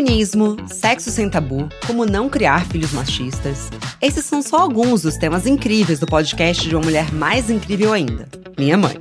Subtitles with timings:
[0.00, 3.68] Feminismo, sexo sem tabu, como não criar filhos machistas.
[4.00, 8.26] Esses são só alguns dos temas incríveis do podcast de uma mulher mais incrível ainda,
[8.58, 8.94] minha mãe.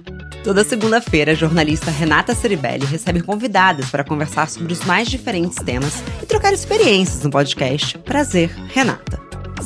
[0.43, 6.04] Toda segunda-feira, a jornalista Renata Ceribelli recebe convidadas para conversar sobre os mais diferentes temas
[6.21, 9.21] e trocar experiências no podcast Prazer Renata.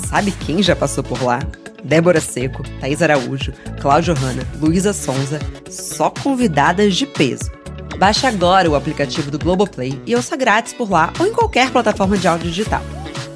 [0.07, 1.39] Sabe quem já passou por lá?
[1.83, 7.62] Débora Seco, Thaís Araújo, Cláudio Hanna, Luísa Sonza, só convidadas de peso.
[7.97, 12.17] Baixe agora o aplicativo do Globoplay e ouça grátis por lá ou em qualquer plataforma
[12.17, 12.81] de áudio digital.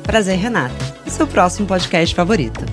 [0.03, 0.73] Prazer, Renata,
[1.05, 2.65] e seu próximo podcast favorito.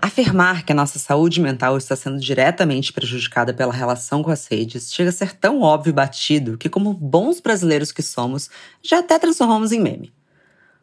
[0.00, 4.92] Afirmar que a nossa saúde mental está sendo diretamente prejudicada pela relação com as redes
[4.92, 8.50] chega a ser tão óbvio e batido que, como bons brasileiros que somos,
[8.82, 10.12] já até transformamos em meme.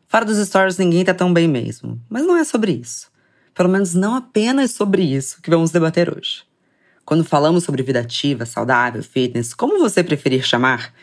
[0.07, 3.09] Fora dos stories, ninguém tá tão bem mesmo, mas não é sobre isso
[3.59, 6.43] pelo menos não apenas sobre isso que vamos debater hoje.
[7.03, 10.93] Quando falamos sobre vida ativa, saudável, fitness, como você preferir chamar,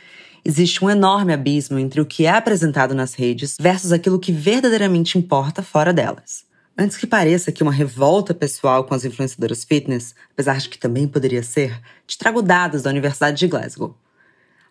[0.43, 5.19] existe um enorme abismo entre o que é apresentado nas redes versus aquilo que verdadeiramente
[5.19, 6.47] importa fora delas.
[6.79, 11.07] Antes que pareça que uma revolta pessoal com as influenciadoras fitness, apesar de que também
[11.07, 13.95] poderia ser, te trago dados da Universidade de Glasgow.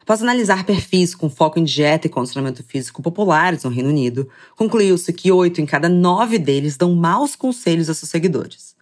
[0.06, 5.12] Após analisar perfis com foco em dieta e condicionamento físico populares no Reino Unido, concluiu-se
[5.12, 8.76] que oito em cada nove deles dão maus conselhos a seus seguidores.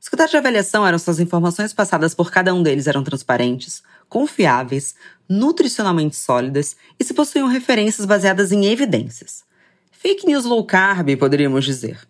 [0.00, 3.82] Os critérios de avaliação eram se as informações passadas por cada um deles eram transparentes,
[4.08, 4.94] confiáveis,
[5.28, 9.44] nutricionalmente sólidas e se possuíam referências baseadas em evidências.
[9.90, 12.00] Fake news low carb, poderíamos dizer.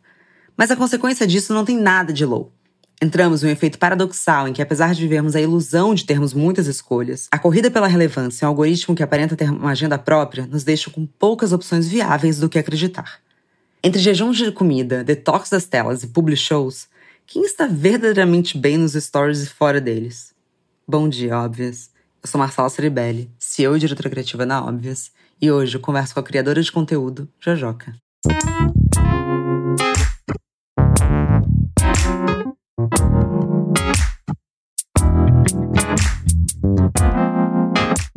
[0.57, 2.53] Mas a consequência disso não tem nada de low.
[3.01, 6.67] Entramos em um efeito paradoxal em que, apesar de vivermos a ilusão de termos muitas
[6.67, 10.91] escolhas, a corrida pela relevância, um algoritmo que aparenta ter uma agenda própria, nos deixa
[10.91, 13.21] com poucas opções viáveis do que acreditar.
[13.85, 16.89] Entre jejuns de comida, detox das telas e public shows,
[17.27, 20.33] quem está verdadeiramente bem nos stories e fora deles?
[20.89, 21.91] Bom dia, óbvias.
[22.23, 26.21] Eu sou Marcela Ceribelli, CEO e diretora criativa na Óbvias, e hoje eu converso com
[26.21, 27.95] a criadora de conteúdo, Jojoca.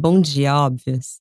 [0.01, 1.19] Bom dia, óbvias.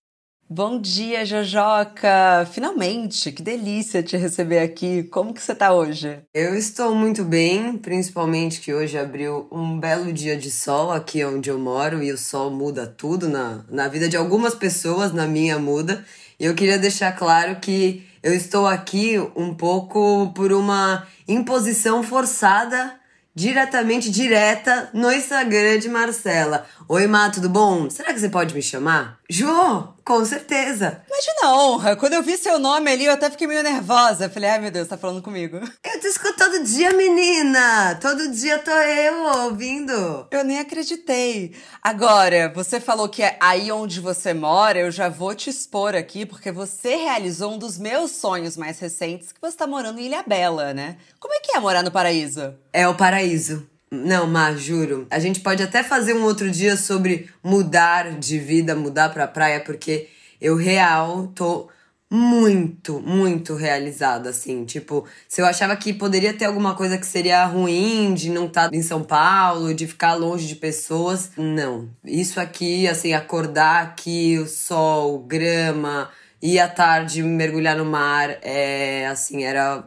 [0.49, 2.49] Bom dia, Jojoca!
[2.53, 5.03] Finalmente, que delícia te receber aqui.
[5.03, 6.21] Como que você tá hoje?
[6.33, 11.51] Eu estou muito bem, principalmente que hoje abriu um belo dia de sol aqui onde
[11.51, 15.59] eu moro e o sol muda tudo na, na vida de algumas pessoas, na minha
[15.59, 16.05] muda.
[16.39, 22.98] E eu queria deixar claro que eu estou aqui um pouco por uma imposição forçada
[23.39, 26.67] diretamente direta no Instagram de Marcela.
[26.89, 27.89] Oi, Má, tudo bom?
[27.89, 29.21] Será que você pode me chamar?
[29.31, 31.03] Jô, com certeza.
[31.07, 31.95] Imagina a honra.
[31.95, 34.31] Quando eu vi seu nome ali, eu até fiquei meio nervosa.
[34.31, 35.59] Falei, ai meu Deus, tá falando comigo.
[35.59, 37.95] Eu te escuto todo dia, menina.
[38.01, 40.27] Todo dia tô eu ouvindo.
[40.31, 41.55] Eu nem acreditei.
[41.83, 46.25] Agora, você falou que é aí onde você mora, eu já vou te expor aqui,
[46.25, 50.23] porque você realizou um dos meus sonhos mais recentes, que você tá morando em Ilha
[50.27, 50.97] Bela, né?
[51.21, 52.55] Como é que é morar no paraíso?
[52.73, 53.69] É o paraíso.
[53.91, 55.07] Não, mas juro.
[55.11, 59.61] A gente pode até fazer um outro dia sobre mudar de vida, mudar pra praia,
[59.61, 60.09] porque
[60.41, 61.69] eu real tô
[62.11, 64.65] muito, muito realizada, assim.
[64.65, 68.71] Tipo, se eu achava que poderia ter alguma coisa que seria ruim de não estar
[68.71, 71.89] tá em São Paulo, de ficar longe de pessoas, não.
[72.05, 76.11] Isso aqui, assim, acordar aqui, o sol, grama,
[76.43, 79.85] ir à tarde mergulhar no mar, é, assim, era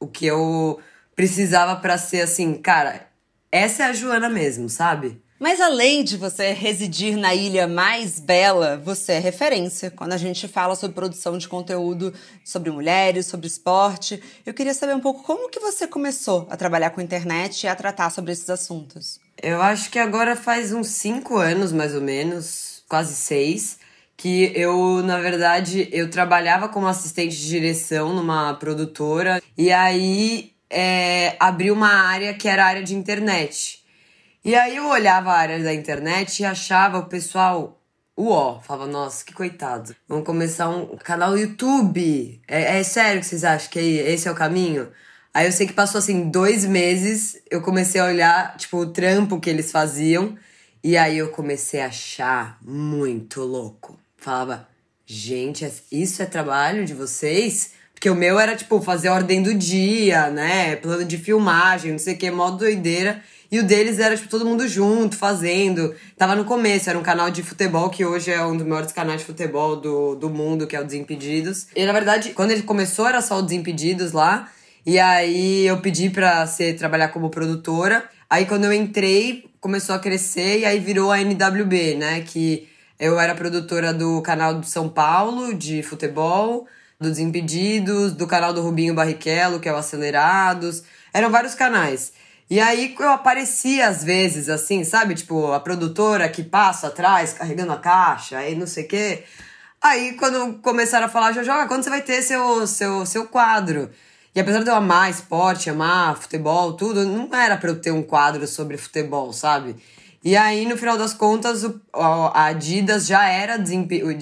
[0.00, 0.80] o que eu
[1.14, 3.11] precisava para ser assim, cara,
[3.52, 5.20] essa é a Joana mesmo, sabe?
[5.38, 10.46] Mas além de você residir na ilha mais bela, você é referência quando a gente
[10.46, 12.14] fala sobre produção de conteúdo
[12.44, 14.22] sobre mulheres, sobre esporte.
[14.46, 17.74] Eu queria saber um pouco como que você começou a trabalhar com internet e a
[17.74, 19.18] tratar sobre esses assuntos.
[19.42, 23.80] Eu acho que agora faz uns cinco anos, mais ou menos, quase seis,
[24.16, 31.36] que eu, na verdade, eu trabalhava como assistente de direção numa produtora e aí é,
[31.38, 33.82] abriu uma área que era área de internet.
[34.44, 37.78] E aí eu olhava a área da internet e achava o pessoal
[38.18, 39.94] uó, falava, nossa, que coitado.
[40.08, 42.40] Vamos começar um canal YouTube.
[42.48, 44.90] É, é sério que vocês acham que esse é o caminho?
[45.34, 49.40] Aí eu sei que passou assim dois meses, eu comecei a olhar, tipo, o trampo
[49.40, 50.36] que eles faziam.
[50.84, 53.98] E aí eu comecei a achar muito louco.
[54.16, 54.68] Falava,
[55.06, 57.72] gente, isso é trabalho de vocês?
[58.02, 60.74] Porque o meu era, tipo, fazer ordem do dia, né?
[60.74, 63.22] Plano de filmagem, não sei o que, modo doideira.
[63.48, 65.94] E o deles era, tipo, todo mundo junto, fazendo.
[66.18, 69.20] Tava no começo, era um canal de futebol, que hoje é um dos maiores canais
[69.20, 71.68] de futebol do, do mundo, que é o Desimpedidos.
[71.76, 74.50] E, na verdade, quando ele começou, era só o Desimpedidos lá.
[74.84, 78.04] E aí eu pedi pra ser, trabalhar como produtora.
[78.28, 82.20] Aí quando eu entrei, começou a crescer e aí virou a NWB, né?
[82.22, 82.68] Que
[82.98, 86.66] eu era produtora do canal do São Paulo de futebol,
[87.02, 90.82] do Desimpedidos, do canal do Rubinho Barrichello, que é o Acelerados.
[91.12, 92.12] Eram vários canais.
[92.48, 95.14] E aí eu aparecia às vezes, assim, sabe?
[95.14, 99.24] Tipo, a produtora que passa atrás carregando a caixa, aí não sei o quê.
[99.80, 103.90] Aí quando começaram a falar, Jojoga, quando você vai ter seu, seu, seu quadro?
[104.34, 108.02] E apesar de eu amar esporte, amar futebol, tudo, não era para eu ter um
[108.02, 109.76] quadro sobre futebol, sabe?
[110.24, 113.62] E aí, no final das contas, o, a Adidas já era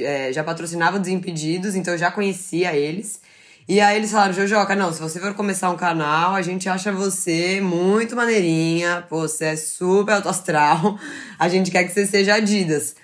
[0.01, 3.21] é, já patrocinava Desimpedidos, então eu já conhecia eles.
[3.69, 6.91] E aí eles falaram, Jojoca, não, se você for começar um canal, a gente acha
[6.91, 10.99] você muito maneirinha, você é super alto astral,
[11.39, 12.97] a gente quer que você seja Adidas.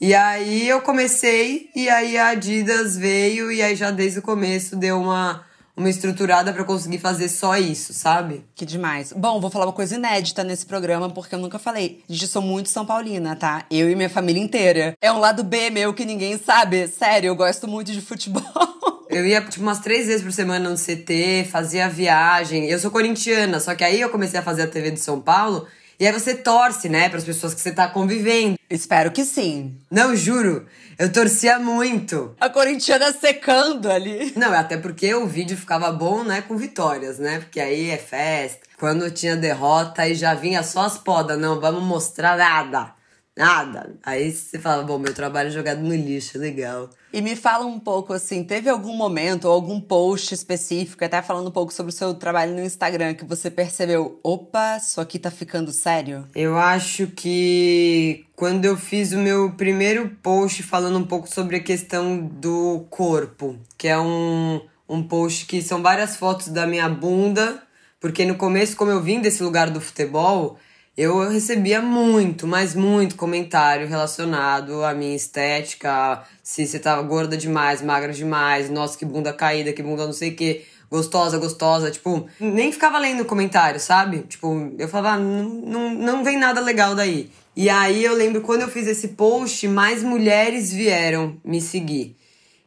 [0.00, 4.76] E aí eu comecei, e aí a Adidas veio, e aí já desde o começo
[4.76, 5.44] deu uma
[5.76, 8.44] uma estruturada para conseguir fazer só isso, sabe?
[8.54, 9.12] Que demais.
[9.12, 12.02] Bom, vou falar uma coisa inédita nesse programa, porque eu nunca falei.
[12.08, 13.64] Gente, eu sou muito São Paulina, tá?
[13.70, 14.96] Eu e minha família inteira.
[15.00, 16.86] É um lado B meu que ninguém sabe.
[16.88, 18.42] Sério, eu gosto muito de futebol.
[19.10, 22.68] Eu ia, tipo, umas três vezes por semana no CT, fazia viagem.
[22.68, 25.68] Eu sou corintiana, só que aí eu comecei a fazer a TV de São Paulo.
[26.04, 28.58] E aí você torce, né, para as pessoas que você tá convivendo.
[28.68, 29.74] Espero que sim.
[29.90, 30.66] Não, juro.
[30.98, 32.36] Eu torcia muito.
[32.38, 34.30] A corintiana secando ali.
[34.36, 37.38] Não, até porque o vídeo ficava bom, né, com vitórias, né?
[37.38, 38.66] Porque aí é festa.
[38.78, 41.38] Quando tinha derrota, aí já vinha só as podas.
[41.38, 42.92] Não, vamos mostrar nada.
[43.36, 43.96] Nada.
[44.04, 46.88] Aí você fala, bom, meu trabalho é jogado no lixo, legal.
[47.12, 51.48] E me fala um pouco assim, teve algum momento ou algum post específico, até falando
[51.48, 55.32] um pouco sobre o seu trabalho no Instagram, que você percebeu, opa, isso aqui tá
[55.32, 56.28] ficando sério?
[56.32, 61.62] Eu acho que quando eu fiz o meu primeiro post falando um pouco sobre a
[61.62, 67.60] questão do corpo, que é um, um post que são várias fotos da minha bunda,
[67.98, 70.56] porque no começo, como eu vim desse lugar do futebol,
[70.96, 77.82] eu recebia muito, mas muito comentário relacionado à minha estética, se você tava gorda demais,
[77.82, 82.28] magra demais, nossa, que bunda caída, que bunda não sei o que, gostosa, gostosa, tipo,
[82.38, 84.20] nem ficava lendo comentário, sabe?
[84.20, 87.28] Tipo, eu falava, ah, não, não, não vem nada legal daí.
[87.56, 92.16] E aí eu lembro quando eu fiz esse post, mais mulheres vieram me seguir.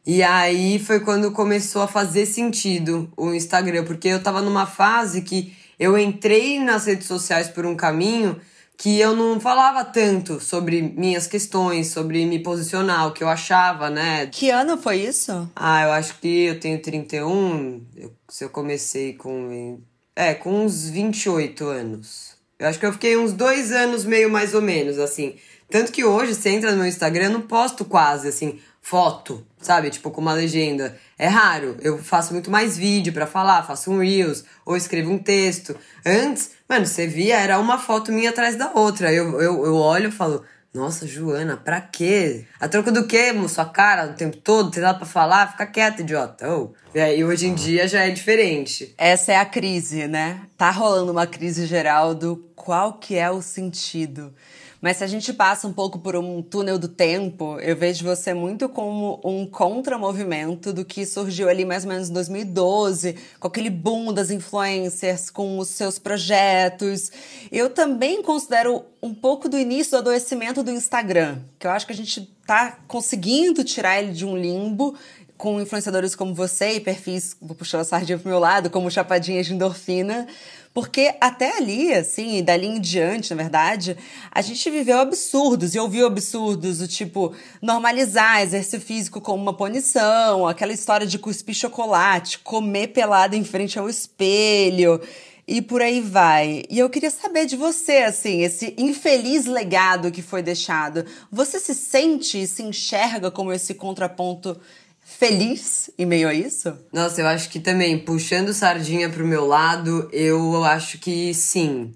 [0.06, 5.22] E aí foi quando começou a fazer sentido o Instagram, porque eu tava numa fase
[5.22, 8.40] que eu entrei nas redes sociais por um caminho
[8.78, 13.90] que eu não falava tanto sobre minhas questões, sobre me posicionar, o que eu achava,
[13.90, 14.26] né?
[14.26, 15.50] Que ano foi isso?
[15.54, 19.80] Ah, eu acho que eu tenho 31, eu, se eu comecei com.
[20.14, 22.36] É, com uns 28 anos.
[22.58, 25.36] Eu acho que eu fiquei uns dois anos meio mais ou menos, assim.
[25.70, 29.90] Tanto que hoje, você entra no meu Instagram, eu não posto quase, assim, foto, sabe?
[29.90, 30.98] Tipo, com uma legenda.
[31.18, 31.76] É raro.
[31.80, 35.76] Eu faço muito mais vídeo para falar, faço um Reels, ou escrevo um texto.
[36.06, 39.12] Antes, mano, você via, era uma foto minha atrás da outra.
[39.12, 42.44] Eu, eu, eu olho e falo, nossa, Joana, pra quê?
[42.60, 45.50] A troco do quê, Sua cara o tempo todo, tem nada pra falar?
[45.50, 46.48] Fica quieta, idiota.
[46.48, 46.72] Oh.
[46.94, 48.94] E hoje em dia já é diferente.
[48.96, 50.42] Essa é a crise, né?
[50.56, 54.32] Tá rolando uma crise geral do qual que é o sentido.
[54.80, 58.32] Mas se a gente passa um pouco por um túnel do tempo, eu vejo você
[58.32, 63.70] muito como um contramovimento do que surgiu ali mais ou menos em 2012, com aquele
[63.70, 67.10] boom das influencers, com os seus projetos.
[67.50, 71.92] Eu também considero um pouco do início do adoecimento do Instagram, que eu acho que
[71.92, 74.94] a gente tá conseguindo tirar ele de um limbo
[75.38, 79.42] com influenciadores como você e perfis, vou puxar a sardinha pro meu lado, como Chapadinha
[79.42, 80.26] de Endorfina,
[80.72, 83.96] porque até ali, assim, dali em diante, na verdade,
[84.30, 90.46] a gente viveu absurdos e ouviu absurdos, do tipo normalizar exercício físico como uma punição,
[90.46, 95.00] aquela história de cuspir chocolate, comer pelado em frente ao espelho
[95.48, 96.62] e por aí vai.
[96.68, 101.06] E eu queria saber de você, assim, esse infeliz legado que foi deixado.
[101.32, 104.60] Você se sente, se enxerga como esse contraponto
[105.08, 106.76] feliz em meio a isso?
[106.92, 111.94] Nossa, eu acho que também, puxando sardinha pro meu lado, eu acho que sim.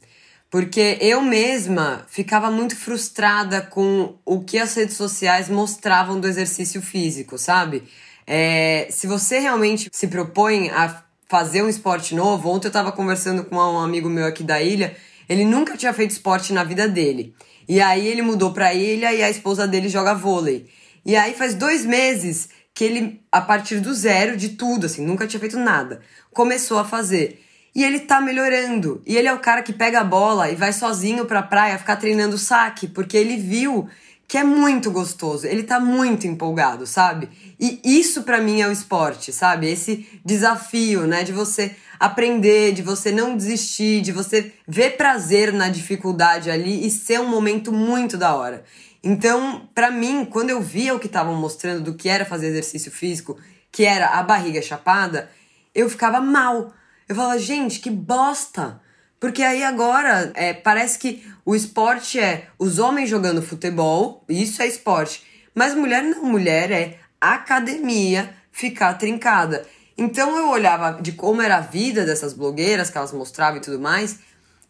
[0.50, 6.80] Porque eu mesma ficava muito frustrada com o que as redes sociais mostravam do exercício
[6.80, 7.84] físico, sabe?
[8.26, 13.44] É, se você realmente se propõe a fazer um esporte novo, ontem eu tava conversando
[13.44, 14.96] com um amigo meu aqui da ilha,
[15.28, 17.34] ele nunca tinha feito esporte na vida dele.
[17.68, 20.68] E aí ele mudou pra ilha e a esposa dele joga vôlei.
[21.04, 25.26] E aí faz dois meses que ele, a partir do zero, de tudo, assim, nunca
[25.26, 26.00] tinha feito nada,
[26.32, 27.42] começou a fazer.
[27.74, 29.02] E ele tá melhorando.
[29.06, 31.96] E ele é o cara que pega a bola e vai sozinho pra praia ficar
[31.96, 33.88] treinando saque, porque ele viu
[34.28, 35.46] que é muito gostoso.
[35.46, 37.28] Ele tá muito empolgado, sabe?
[37.58, 39.70] E isso para mim é o esporte, sabe?
[39.70, 45.68] Esse desafio, né, de você aprender, de você não desistir, de você ver prazer na
[45.68, 48.64] dificuldade ali e ser um momento muito da hora.
[49.02, 52.90] Então, para mim, quando eu via o que estavam mostrando do que era fazer exercício
[52.90, 53.36] físico,
[53.70, 55.30] que era a barriga chapada,
[55.74, 56.72] eu ficava mal.
[57.08, 58.80] Eu falava, gente, que bosta!
[59.18, 64.66] Porque aí agora é, parece que o esporte é os homens jogando futebol, isso é
[64.66, 65.24] esporte.
[65.54, 69.64] Mas mulher não, mulher é academia ficar trincada.
[69.96, 73.78] Então eu olhava de como era a vida dessas blogueiras que elas mostravam e tudo
[73.78, 74.18] mais,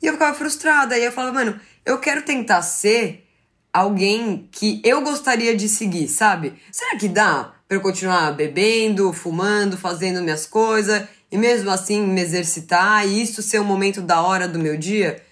[0.02, 0.98] e eu ficava frustrada.
[0.98, 3.26] E eu falava, mano, eu quero tentar ser
[3.72, 6.54] alguém que eu gostaria de seguir, sabe?
[6.70, 12.20] Será que dá para eu continuar bebendo, fumando, fazendo minhas coisas e mesmo assim me
[12.20, 15.22] exercitar e isso ser um momento da hora do meu dia?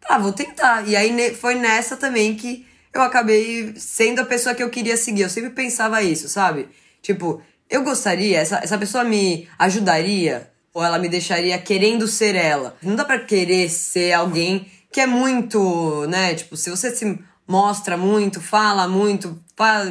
[0.00, 0.86] Tá, vou tentar.
[0.86, 2.64] E aí foi nessa também que
[2.94, 5.22] eu acabei sendo a pessoa que eu queria seguir.
[5.22, 6.68] Eu sempre pensava isso, sabe?
[7.02, 12.76] Tipo, eu gostaria, essa, essa pessoa me ajudaria ou ela me deixaria querendo ser ela.
[12.80, 16.34] Não dá para querer ser alguém que é muito, né?
[16.34, 19.88] Tipo, se você se mostra muito, fala muito, faz,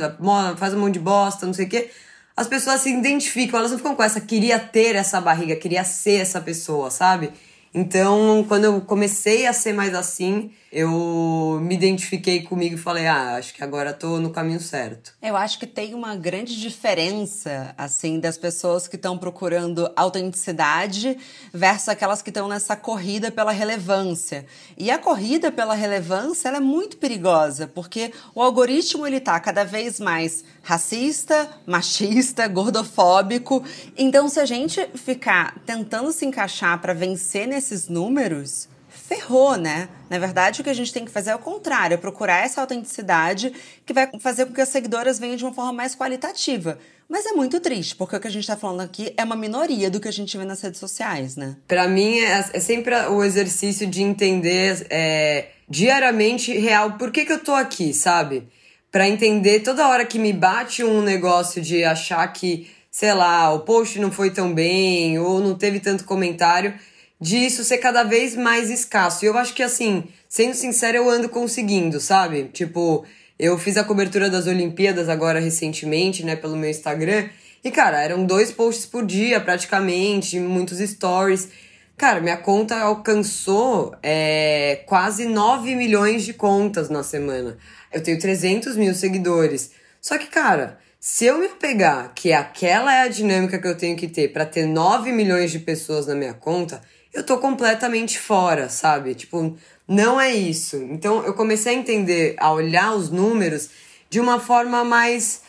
[0.58, 1.90] faz um monte de bosta, não sei o quê,
[2.36, 6.22] as pessoas se identificam, elas não ficam com essa, queria ter essa barriga, queria ser
[6.22, 7.32] essa pessoa, sabe?
[7.79, 13.36] Então, quando eu comecei a ser mais assim, eu me identifiquei comigo e falei: "Ah,
[13.36, 15.13] acho que agora tô no caminho certo".
[15.22, 21.17] Eu acho que tem uma grande diferença assim das pessoas que estão procurando autenticidade
[21.53, 24.48] versus aquelas que estão nessa corrida pela relevância.
[24.75, 29.63] E a corrida pela relevância, ela é muito perigosa, porque o algoritmo ele tá cada
[29.63, 33.63] vez mais racista, machista, gordofóbico.
[33.96, 39.90] Então, se a gente ficar tentando se encaixar para vencer nesses números, ferrou, né?
[40.10, 42.62] Na verdade, o que a gente tem que fazer é o contrário, é procurar essa
[42.62, 43.54] autenticidade
[43.86, 46.80] que vai fazer com que as seguidoras venham de uma forma mais qualitativa.
[47.10, 49.90] Mas é muito triste, porque o que a gente está falando aqui é uma minoria
[49.90, 51.58] do que a gente vê nas redes sociais, né?
[51.68, 57.34] Para mim, é, é, sempre o exercício de entender é, diariamente real por que, que
[57.34, 58.48] eu tô aqui, sabe?
[58.90, 63.60] para entender toda hora que me bate um negócio de achar que, sei lá, o
[63.60, 66.74] post não foi tão bem ou não teve tanto comentário,
[67.20, 69.26] disso ser cada vez mais escasso.
[69.26, 72.50] E eu acho que assim, sendo sincero, eu ando conseguindo, sabe?
[72.54, 73.06] Tipo,
[73.40, 77.30] eu fiz a cobertura das Olimpíadas agora recentemente, né, pelo meu Instagram.
[77.64, 81.50] E, cara, eram dois posts por dia, praticamente, muitos stories.
[81.98, 87.58] Cara, minha conta alcançou é, quase 9 milhões de contas na semana.
[87.92, 89.72] Eu tenho 300 mil seguidores.
[90.00, 93.98] Só que, cara, se eu me pegar que aquela é a dinâmica que eu tenho
[93.98, 96.82] que ter para ter 9 milhões de pessoas na minha conta,
[97.18, 99.16] eu tô completamente fora, sabe?
[99.16, 99.58] Tipo,
[99.88, 100.78] não é isso.
[100.78, 103.72] Então eu comecei a entender, a olhar os números
[104.08, 105.42] de uma forma mais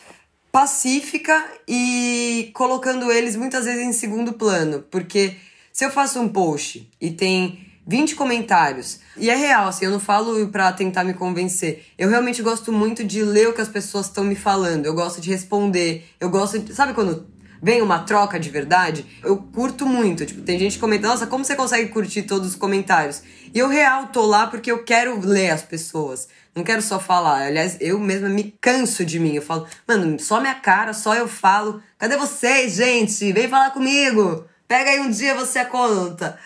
[0.51, 4.83] pacífica e colocando eles muitas vezes em segundo plano.
[4.89, 5.35] Porque
[5.71, 8.99] se eu faço um post e tem 20 comentários.
[9.15, 11.85] E é real, assim, eu não falo pra tentar me convencer.
[11.99, 14.87] Eu realmente gosto muito de ler o que as pessoas estão me falando.
[14.87, 16.07] Eu gosto de responder.
[16.19, 16.73] Eu gosto de.
[16.73, 17.27] Sabe quando
[17.61, 19.05] vem uma troca de verdade?
[19.23, 20.25] Eu curto muito.
[20.25, 23.21] Tipo, tem gente comentando, nossa, como você consegue curtir todos os comentários?
[23.53, 26.27] E eu real tô lá porque eu quero ler as pessoas.
[26.55, 27.47] Não quero só falar.
[27.47, 29.35] Aliás, eu mesma me canso de mim.
[29.35, 31.81] Eu falo, mano, só minha cara, só eu falo.
[31.97, 33.31] Cadê vocês, gente?
[33.31, 34.45] Vem falar comigo.
[34.67, 36.37] Pega aí um dia você conta.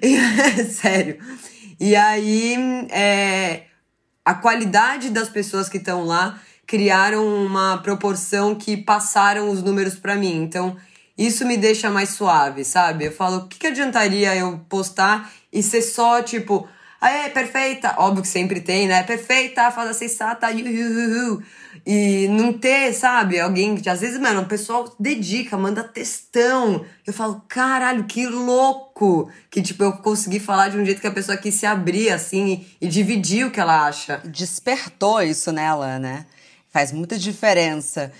[0.70, 1.18] Sério.
[1.80, 2.56] E aí,
[2.90, 3.62] é,
[4.24, 10.14] a qualidade das pessoas que estão lá criaram uma proporção que passaram os números para
[10.14, 10.42] mim.
[10.42, 10.76] Então,
[11.16, 13.06] isso me deixa mais suave, sabe?
[13.06, 16.68] Eu falo, o que, que adiantaria eu postar e ser só tipo,
[17.00, 19.02] ah, é perfeita, óbvio que sempre tem, né?
[19.02, 20.46] Perfeita, fala sensata.
[21.86, 26.84] E não ter, sabe, alguém que às vezes, mano, o pessoal dedica, manda textão.
[27.06, 29.30] Eu falo, caralho, que louco!
[29.50, 32.66] Que, tipo, eu consegui falar de um jeito que a pessoa quis se abrir, assim,
[32.80, 34.20] e, e dividir o que ela acha.
[34.26, 36.26] Despertou isso nela, né?
[36.70, 38.12] Faz muita diferença.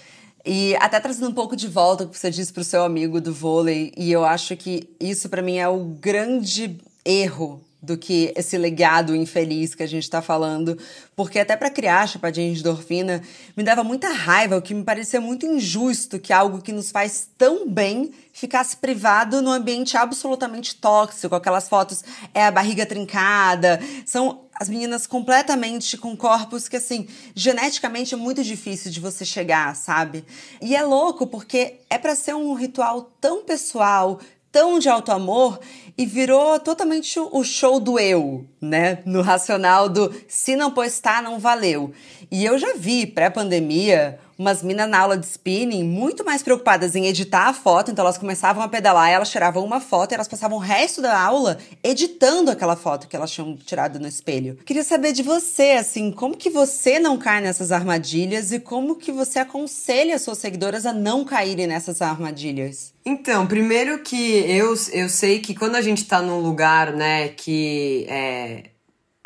[0.45, 3.33] E até trazendo um pouco de volta o que você disse pro seu amigo do
[3.35, 8.59] vôlei, e eu acho que isso para mim é o grande erro do que esse
[8.59, 10.77] legado infeliz que a gente está falando,
[11.15, 13.23] porque até para criar a chapadinha de endorfina
[13.57, 17.29] me dava muita raiva, o que me parecia muito injusto que algo que nos faz
[17.39, 22.03] tão bem ficasse privado num ambiente absolutamente tóxico, aquelas fotos
[22.35, 28.43] é a barriga trincada, são as meninas completamente com corpos que assim, geneticamente é muito
[28.43, 30.25] difícil de você chegar, sabe?
[30.61, 34.19] E é louco porque é para ser um ritual tão pessoal,
[34.51, 35.61] tão de alto amor
[35.97, 38.99] e virou totalmente o show do eu, né?
[39.05, 41.93] No racional do se não postar, não valeu.
[42.31, 47.07] E eu já vi, pré-pandemia, umas minas na aula de spinning muito mais preocupadas em
[47.07, 50.59] editar a foto, então elas começavam a pedalar, elas tiravam uma foto e elas passavam
[50.59, 54.57] o resto da aula editando aquela foto que elas tinham tirado no espelho.
[54.65, 59.11] Queria saber de você, assim, como que você não cai nessas armadilhas e como que
[59.11, 62.95] você aconselha as suas seguidoras a não caírem nessas armadilhas?
[63.05, 68.07] Então, primeiro que eu, eu sei que quando a gente tá num lugar, né, que
[68.09, 68.65] é,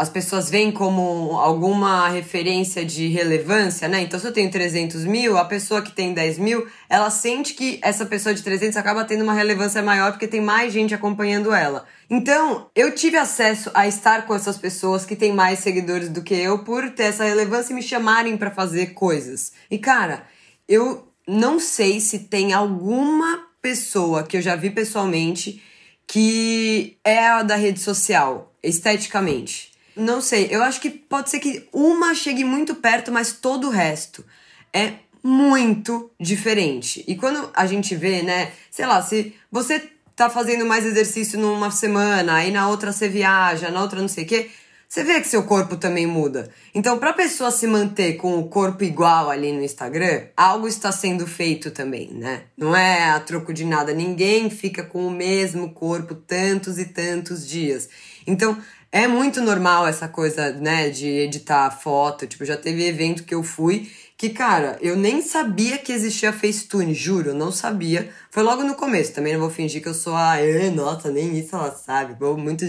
[0.02, 4.02] as pessoas veem como alguma referência de relevância, né?
[4.02, 7.78] Então, se eu tenho 300 mil, a pessoa que tem 10 mil, ela sente que
[7.80, 11.84] essa pessoa de 300 acaba tendo uma relevância maior porque tem mais gente acompanhando ela.
[12.10, 16.34] Então, eu tive acesso a estar com essas pessoas que têm mais seguidores do que
[16.34, 19.52] eu por ter essa relevância e me chamarem para fazer coisas.
[19.70, 20.24] E, cara,
[20.66, 25.62] eu não sei se tem alguma pessoa que eu já vi pessoalmente
[26.08, 29.71] que é a da rede social, esteticamente.
[29.94, 33.70] Não sei, eu acho que pode ser que uma chegue muito perto, mas todo o
[33.70, 34.24] resto
[34.72, 37.04] é muito diferente.
[37.06, 41.70] E quando a gente vê, né, sei lá, se você tá fazendo mais exercício numa
[41.70, 44.50] semana, aí na outra você viaja, na outra não sei o quê,
[44.92, 46.50] você vê que seu corpo também muda.
[46.74, 50.92] Então, para a pessoa se manter com o corpo igual ali no Instagram, algo está
[50.92, 52.42] sendo feito também, né?
[52.58, 53.94] Não é a troco de nada.
[53.94, 57.88] Ninguém fica com o mesmo corpo tantos e tantos dias.
[58.26, 58.58] Então,
[58.92, 62.26] é muito normal essa coisa, né, de editar foto.
[62.26, 63.90] Tipo, já teve evento que eu fui
[64.22, 68.08] que, cara, eu nem sabia que existia Facetune, juro, não sabia.
[68.30, 70.36] Foi logo no começo, também não vou fingir que eu sou a.
[70.72, 72.14] Nossa, nem isso ela sabe.
[72.20, 72.64] Vou muito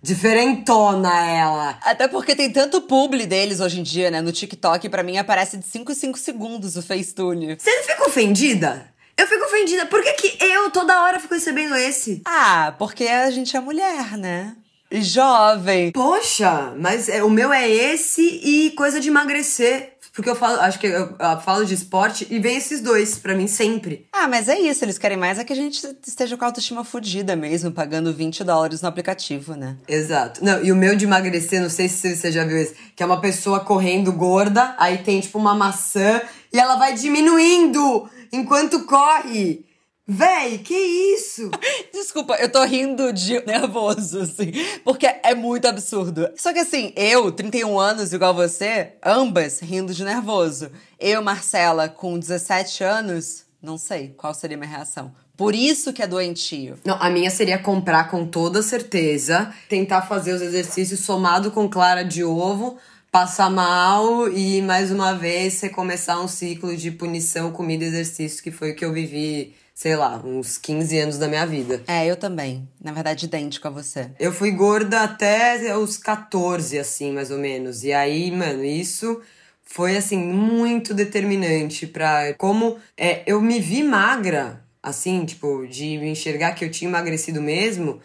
[0.00, 1.76] diferentona ela.
[1.82, 4.20] Até porque tem tanto publi deles hoje em dia, né?
[4.20, 7.56] No TikTok, para mim aparece de 5 em 5 segundos o Facetune.
[7.58, 8.86] Você não fica ofendida?
[9.16, 9.86] Eu fico ofendida.
[9.86, 12.22] Por que, que eu toda hora fico recebendo esse?
[12.24, 14.54] Ah, porque a gente é mulher, né?
[15.00, 15.92] Jovem.
[15.92, 19.92] Poxa, mas é, o meu é esse e coisa de emagrecer.
[20.14, 23.34] Porque eu falo, acho que eu, eu falo de esporte e vem esses dois para
[23.34, 24.06] mim sempre.
[24.12, 26.84] Ah, mas é isso, eles querem mais é que a gente esteja com a autoestima
[26.84, 29.78] fodida mesmo, pagando 20 dólares no aplicativo, né?
[29.88, 30.44] Exato.
[30.44, 33.06] Não, e o meu de emagrecer, não sei se você já viu isso, que é
[33.06, 36.20] uma pessoa correndo gorda, aí tem tipo uma maçã
[36.52, 39.64] e ela vai diminuindo enquanto corre.
[40.06, 41.48] Véi, que isso?
[41.94, 44.50] Desculpa, eu tô rindo de nervoso, assim,
[44.84, 46.28] porque é muito absurdo.
[46.36, 50.70] Só que assim, eu, 31 anos, igual você, ambas rindo de nervoso.
[50.98, 55.14] Eu, Marcela, com 17 anos, não sei qual seria a minha reação.
[55.36, 56.78] Por isso que é doentio.
[56.84, 62.04] Não, a minha seria comprar com toda certeza, tentar fazer os exercícios somado com clara
[62.04, 62.76] de ovo,
[63.10, 68.50] passar mal e mais uma vez recomeçar um ciclo de punição, comida e exercício, que
[68.50, 71.82] foi o que eu vivi sei lá, uns 15 anos da minha vida.
[71.86, 72.68] É, eu também.
[72.82, 74.10] Na verdade, idêntico a você.
[74.18, 77.82] Eu fui gorda até os 14, assim, mais ou menos.
[77.82, 79.20] E aí, mano, isso
[79.62, 86.10] foi, assim, muito determinante pra como é, eu me vi magra, assim, tipo, de me
[86.10, 88.00] enxergar que eu tinha emagrecido mesmo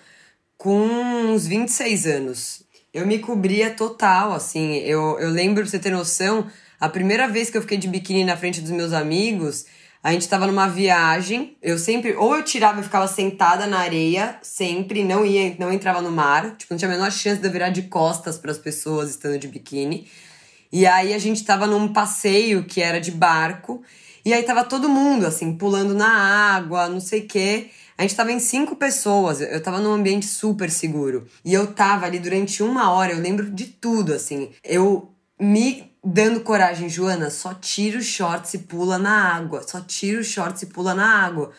[0.58, 2.64] com uns 26 anos.
[2.94, 4.78] Eu me cobria total, assim.
[4.78, 6.48] Eu, eu lembro, pra você ter noção,
[6.80, 9.66] a primeira vez que eu fiquei de biquíni na frente dos meus amigos
[10.08, 14.40] a gente tava numa viagem, eu sempre, ou eu tirava e ficava sentada na areia,
[14.42, 17.52] sempre, não ia, não entrava no mar, tipo, não tinha a menor chance de eu
[17.52, 20.08] virar de costas para as pessoas estando de biquíni.
[20.72, 23.84] E aí a gente tava num passeio que era de barco,
[24.24, 26.08] e aí tava todo mundo, assim, pulando na
[26.56, 27.68] água, não sei o quê.
[27.98, 31.28] A gente tava em cinco pessoas, eu tava num ambiente super seguro.
[31.44, 34.52] E eu tava ali durante uma hora, eu lembro de tudo, assim.
[34.64, 39.64] Eu me dando coragem, Joana, só tira os shorts e pula na água.
[39.68, 41.52] Só tira os shorts e pula na água.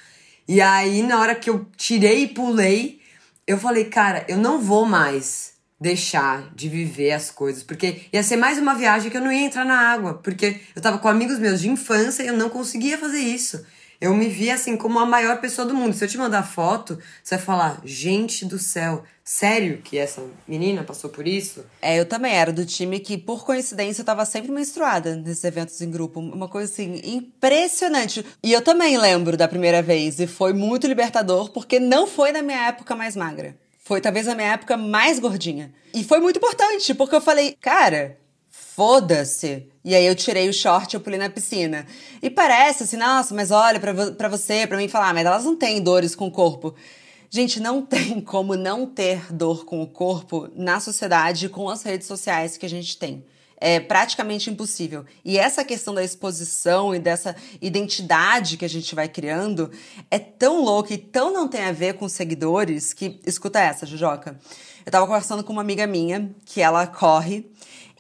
[0.47, 3.01] E aí, na hora que eu tirei e pulei,
[3.47, 8.37] eu falei, cara, eu não vou mais deixar de viver as coisas, porque ia ser
[8.37, 11.39] mais uma viagem que eu não ia entrar na água, porque eu tava com amigos
[11.39, 13.65] meus de infância e eu não conseguia fazer isso.
[14.01, 15.93] Eu me vi assim como a maior pessoa do mundo.
[15.93, 20.85] Se eu te mandar foto, você vai falar: gente do céu, sério que essa menina
[20.85, 21.65] passou por isso?
[21.83, 25.81] É, eu também era do time que, por coincidência, eu tava sempre menstruada nesses eventos
[25.81, 26.21] em grupo.
[26.21, 28.25] Uma coisa assim, impressionante.
[28.41, 32.41] E eu também lembro da primeira vez, e foi muito libertador, porque não foi na
[32.41, 33.57] minha época mais magra.
[33.83, 35.73] Foi talvez a minha época mais gordinha.
[35.93, 38.17] E foi muito importante, porque eu falei, cara,
[38.79, 39.67] foda-se.
[39.85, 41.85] E aí eu tirei o short e eu pulei na piscina.
[42.23, 45.45] E parece assim, nossa, mas olha, pra, pra você, pra mim falar, ah, mas elas
[45.45, 46.73] não têm dores com o corpo.
[47.29, 52.07] Gente, não tem como não ter dor com o corpo na sociedade com as redes
[52.07, 53.25] sociais que a gente tem.
[53.61, 55.05] É praticamente impossível.
[55.25, 59.73] E essa questão da exposição e dessa identidade que a gente vai criando
[60.09, 63.19] é tão louca e tão não tem a ver com seguidores que.
[63.27, 64.39] Escuta essa, Jujoca.
[64.87, 67.51] Eu tava conversando com uma amiga minha que ela corre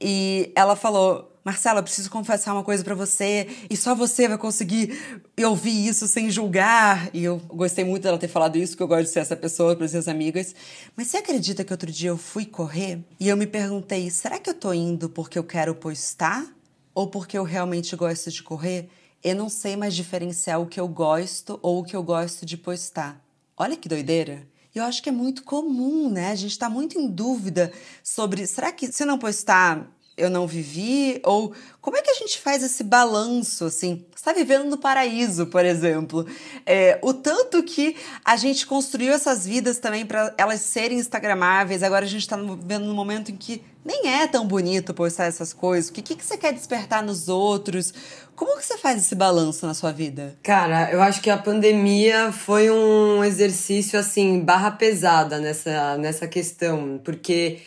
[0.00, 4.98] e ela falou: Marcela, preciso confessar uma coisa para você e só você vai conseguir
[5.42, 7.08] ouvir isso sem julgar.
[7.14, 9.74] E eu gostei muito dela ter falado isso, que eu gosto de ser essa pessoa
[9.74, 10.54] para minhas amigas.
[10.94, 14.50] Mas você acredita que outro dia eu fui correr e eu me perguntei: será que
[14.50, 16.46] eu tô indo porque eu quero postar
[16.94, 18.90] ou porque eu realmente gosto de correr?
[19.24, 22.56] Eu não sei mais diferenciar o que eu gosto ou o que eu gosto de
[22.56, 23.24] postar.
[23.56, 24.46] Olha que doideira!
[24.78, 26.30] Eu acho que é muito comum, né?
[26.30, 29.88] A gente está muito em dúvida sobre será que se não postar
[30.18, 31.20] eu não vivi?
[31.24, 34.04] Ou como é que a gente faz esse balanço, assim?
[34.14, 36.26] Você está vivendo no paraíso, por exemplo.
[36.66, 42.04] É, o tanto que a gente construiu essas vidas também para elas serem instagramáveis, agora
[42.04, 45.88] a gente está vendo num momento em que nem é tão bonito postar essas coisas.
[45.88, 47.94] O que, que você quer despertar nos outros?
[48.36, 50.36] Como que você faz esse balanço na sua vida?
[50.42, 57.00] Cara, eu acho que a pandemia foi um exercício, assim, barra pesada nessa, nessa questão,
[57.02, 57.60] porque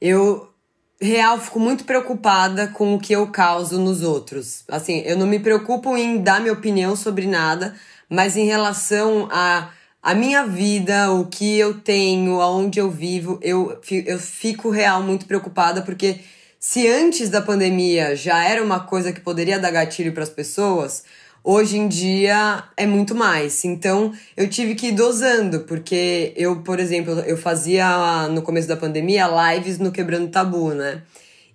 [0.00, 0.48] eu
[1.00, 4.64] real fico muito preocupada com o que eu causo nos outros.
[4.68, 7.74] Assim, eu não me preocupo em dar minha opinião sobre nada,
[8.08, 13.78] mas em relação a a minha vida, o que eu tenho, aonde eu vivo, eu,
[14.06, 16.20] eu fico real muito preocupada porque
[16.58, 21.04] se antes da pandemia já era uma coisa que poderia dar gatilho para as pessoas,
[21.50, 23.64] Hoje em dia é muito mais.
[23.64, 28.76] Então eu tive que ir dosando, porque eu, por exemplo, eu fazia no começo da
[28.76, 31.00] pandemia lives no Quebrando Tabu, né?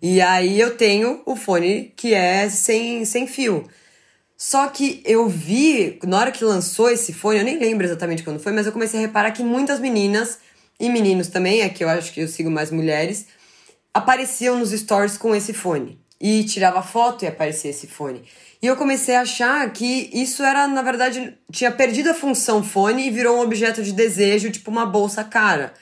[0.02, 3.70] E aí eu tenho o fone que é sem, sem fio.
[4.36, 8.40] Só que eu vi, na hora que lançou esse fone, eu nem lembro exatamente quando
[8.40, 10.40] foi, mas eu comecei a reparar que muitas meninas,
[10.80, 13.28] e meninos também, é que eu acho que eu sigo mais mulheres,
[13.94, 16.00] apareciam nos stories com esse fone.
[16.20, 18.24] E tirava foto e aparecia esse fone.
[18.64, 23.06] E eu comecei a achar que isso era, na verdade, tinha perdido a função fone
[23.06, 25.74] e virou um objeto de desejo, tipo uma bolsa cara.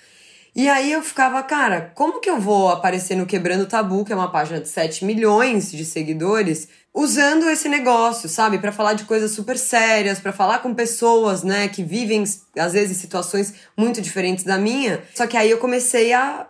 [0.55, 4.15] E aí eu ficava, cara, como que eu vou aparecer no Quebrando Tabu, que é
[4.15, 8.57] uma página de 7 milhões de seguidores, usando esse negócio, sabe?
[8.59, 12.23] para falar de coisas super sérias, para falar com pessoas, né, que vivem
[12.57, 15.01] às vezes situações muito diferentes da minha.
[15.15, 16.47] Só que aí eu comecei a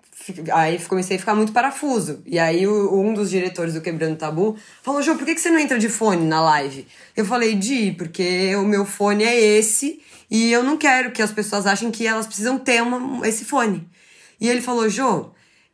[0.53, 2.21] Aí comecei a ficar muito parafuso.
[2.27, 5.79] E aí um dos diretores do Quebrando Tabu falou: Jô, por que você não entra
[5.79, 6.87] de fone na live?
[7.17, 9.99] Eu falei: Di, porque o meu fone é esse
[10.29, 13.87] e eu não quero que as pessoas achem que elas precisam ter uma, esse fone.
[14.39, 15.31] E ele falou: Jô,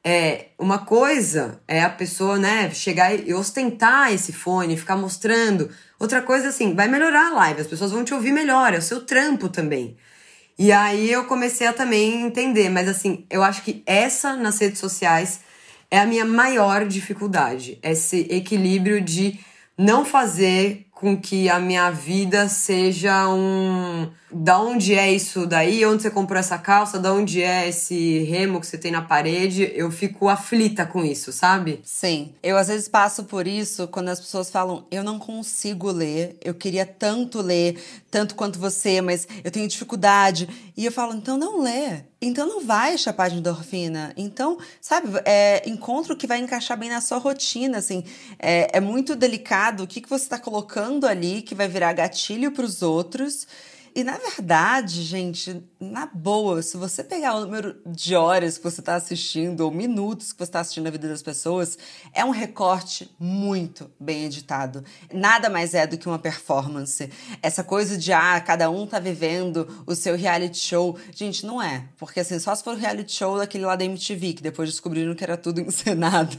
[0.10, 5.70] é, uma coisa é a pessoa, né, chegar e ostentar esse fone, ficar mostrando.
[6.00, 8.82] Outra coisa, assim, vai melhorar a live, as pessoas vão te ouvir melhor, é o
[8.82, 9.98] seu trampo também.
[10.58, 14.80] E aí eu comecei a também entender, mas assim, eu acho que essa nas redes
[14.80, 15.42] sociais
[15.92, 19.38] é a minha maior dificuldade, esse equilíbrio de
[19.78, 24.10] não fazer com que a minha vida seja um.
[24.30, 25.86] Da onde é isso daí?
[25.86, 27.00] Onde você comprou essa calça?
[27.00, 29.72] Da onde é esse remo que você tem na parede?
[29.74, 31.80] Eu fico aflita com isso, sabe?
[31.84, 32.34] Sim.
[32.44, 36.54] Eu às vezes passo por isso quando as pessoas falam: eu não consigo ler, eu
[36.54, 40.50] queria tanto ler, tanto quanto você, mas eu tenho dificuldade.
[40.76, 42.02] E eu falo: então não lê.
[42.22, 44.12] Então não vai chapar de endorfina.
[44.18, 48.04] Então, sabe, é, encontra o que vai encaixar bem na sua rotina, assim.
[48.38, 52.52] É, é muito delicado o que, que você está colocando ali que vai virar gatilho
[52.52, 53.48] para os outros
[53.98, 58.80] e na verdade, gente, na boa, se você pegar o número de horas que você
[58.80, 61.80] está assistindo ou minutos que você está assistindo a vida das pessoas,
[62.14, 64.86] é um recorte muito bem editado.
[65.12, 67.10] Nada mais é do que uma performance.
[67.42, 70.96] Essa coisa de, ah, cada um tá vivendo o seu reality show.
[71.12, 71.86] Gente, não é.
[71.98, 75.16] Porque assim, só se for o reality show daquele lá da MTV, que depois descobriram
[75.16, 76.38] que era tudo encenado,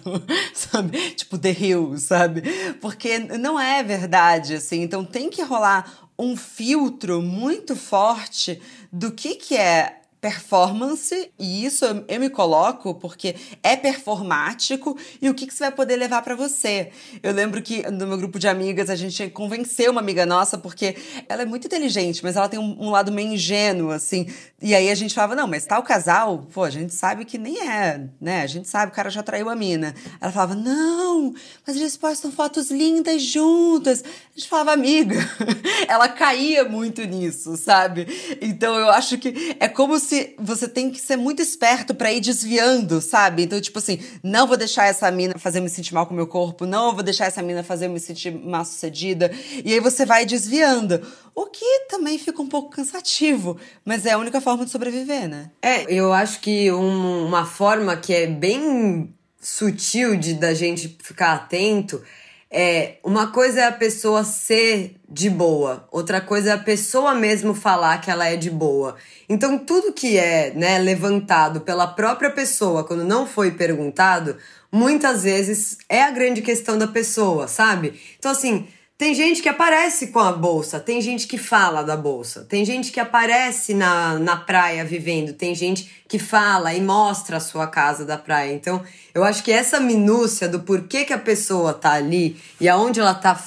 [0.54, 1.10] sabe?
[1.10, 2.42] Tipo The Hill, sabe?
[2.80, 4.82] Porque não é verdade, assim.
[4.82, 8.60] Então tem que rolar um filtro muito forte
[8.92, 15.30] do que, que é performance, e isso eu, eu, me coloco porque é performático e
[15.30, 16.90] o que, que você vai poder levar para você.
[17.22, 20.96] Eu lembro que no meu grupo de amigas a gente convenceu uma amiga nossa porque
[21.28, 24.26] ela é muito inteligente, mas ela tem um, um lado meio ingênuo, assim.
[24.60, 27.68] E aí a gente falava, não, mas tal casal, pô, a gente sabe que nem
[27.68, 28.42] é, né?
[28.42, 29.94] A gente sabe, o cara já traiu a mina.
[30.20, 31.32] Ela falava, não,
[31.64, 34.02] mas eles postam fotos lindas juntas.
[34.02, 35.16] A gente falava, amiga,
[35.86, 38.08] ela caía muito nisso, sabe?
[38.40, 42.10] Então eu acho que é como se se você tem que ser muito esperto para
[42.10, 43.42] ir desviando, sabe?
[43.42, 46.26] Então, tipo assim, não vou deixar essa mina fazer me sentir mal com o meu
[46.26, 49.30] corpo, não vou deixar essa mina fazer me sentir mal sucedida.
[49.62, 51.06] E aí você vai desviando.
[51.34, 55.50] O que também fica um pouco cansativo, mas é a única forma de sobreviver, né?
[55.60, 61.34] É, eu acho que um, uma forma que é bem sutil de da gente ficar
[61.34, 62.02] atento
[62.50, 67.54] é, uma coisa é a pessoa ser de boa, outra coisa é a pessoa mesmo
[67.54, 68.96] falar que ela é de boa.
[69.28, 74.36] Então, tudo que é né, levantado pela própria pessoa quando não foi perguntado,
[74.72, 78.00] muitas vezes é a grande questão da pessoa, sabe?
[78.18, 78.66] Então, assim,
[78.98, 82.90] tem gente que aparece com a bolsa, tem gente que fala da bolsa, tem gente
[82.90, 88.04] que aparece na, na praia vivendo, tem gente que fala e mostra a sua casa
[88.04, 88.52] da praia.
[88.52, 88.82] Então,
[89.14, 93.14] eu acho que essa minúcia do porquê que a pessoa tá ali e aonde ela
[93.14, 93.40] tá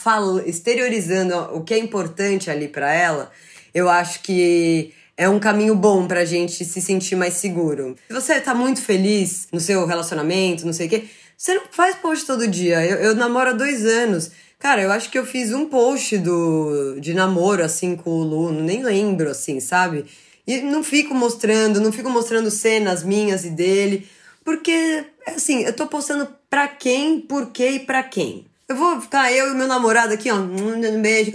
[0.45, 3.29] exteriorizando o que é importante ali para ela,
[3.73, 7.97] eu acho que é um caminho bom pra gente se sentir mais seguro.
[8.07, 11.03] Se você tá muito feliz no seu relacionamento, não sei o quê,
[11.37, 12.85] você não faz post todo dia.
[12.85, 14.31] Eu, eu namoro há dois anos.
[14.61, 18.51] Cara, eu acho que eu fiz um post do, de namoro, assim, com o Lu,
[18.51, 20.05] nem lembro, assim, sabe?
[20.45, 24.07] E não fico mostrando, não fico mostrando cenas minhas e dele,
[24.45, 28.45] porque, assim, eu tô postando pra quem, por quê e pra quem.
[28.69, 31.31] Eu vou ficar eu e meu namorado aqui, ó, um beijo,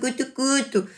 [0.00, 0.88] cutu, cutu.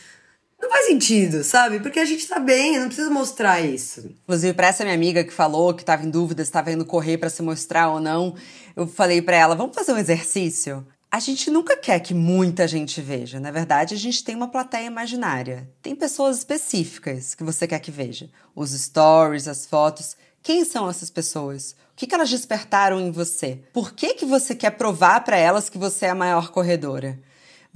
[0.60, 1.80] Não faz sentido, sabe?
[1.80, 4.10] Porque a gente tá bem, não precisa mostrar isso.
[4.24, 7.16] Inclusive, pra essa minha amiga que falou que tava em dúvida se tava indo correr
[7.16, 8.34] para se mostrar ou não,
[8.74, 10.86] eu falei para ela: vamos fazer um exercício?
[11.10, 13.38] A gente nunca quer que muita gente veja.
[13.38, 15.70] Na verdade, a gente tem uma plateia imaginária.
[15.80, 18.28] Tem pessoas específicas que você quer que veja.
[18.54, 20.16] Os stories, as fotos.
[20.42, 21.72] Quem são essas pessoas?
[21.92, 23.60] O que, que elas despertaram em você?
[23.72, 27.18] Por que, que você quer provar para elas que você é a maior corredora?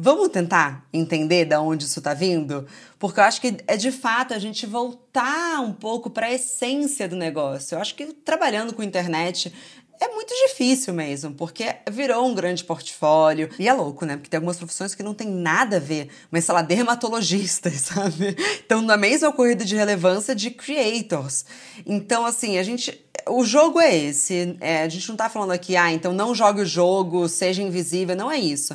[0.03, 2.67] Vamos tentar entender de onde isso está vindo?
[2.99, 7.07] Porque eu acho que é de fato a gente voltar um pouco para a essência
[7.07, 7.75] do negócio.
[7.75, 9.53] Eu acho que trabalhando com internet
[10.01, 13.51] é muito difícil mesmo, porque virou um grande portfólio.
[13.59, 14.17] E é louco, né?
[14.17, 18.35] Porque tem algumas profissões que não tem nada a ver, mas sei lá, dermatologistas, sabe?
[18.65, 21.45] Então, na mesma corrida de relevância de creators.
[21.85, 22.99] Então, assim, a gente.
[23.29, 24.57] O jogo é esse.
[24.61, 28.17] É, a gente não tá falando aqui, ah, então não jogue o jogo, seja invisível.
[28.17, 28.75] Não é isso.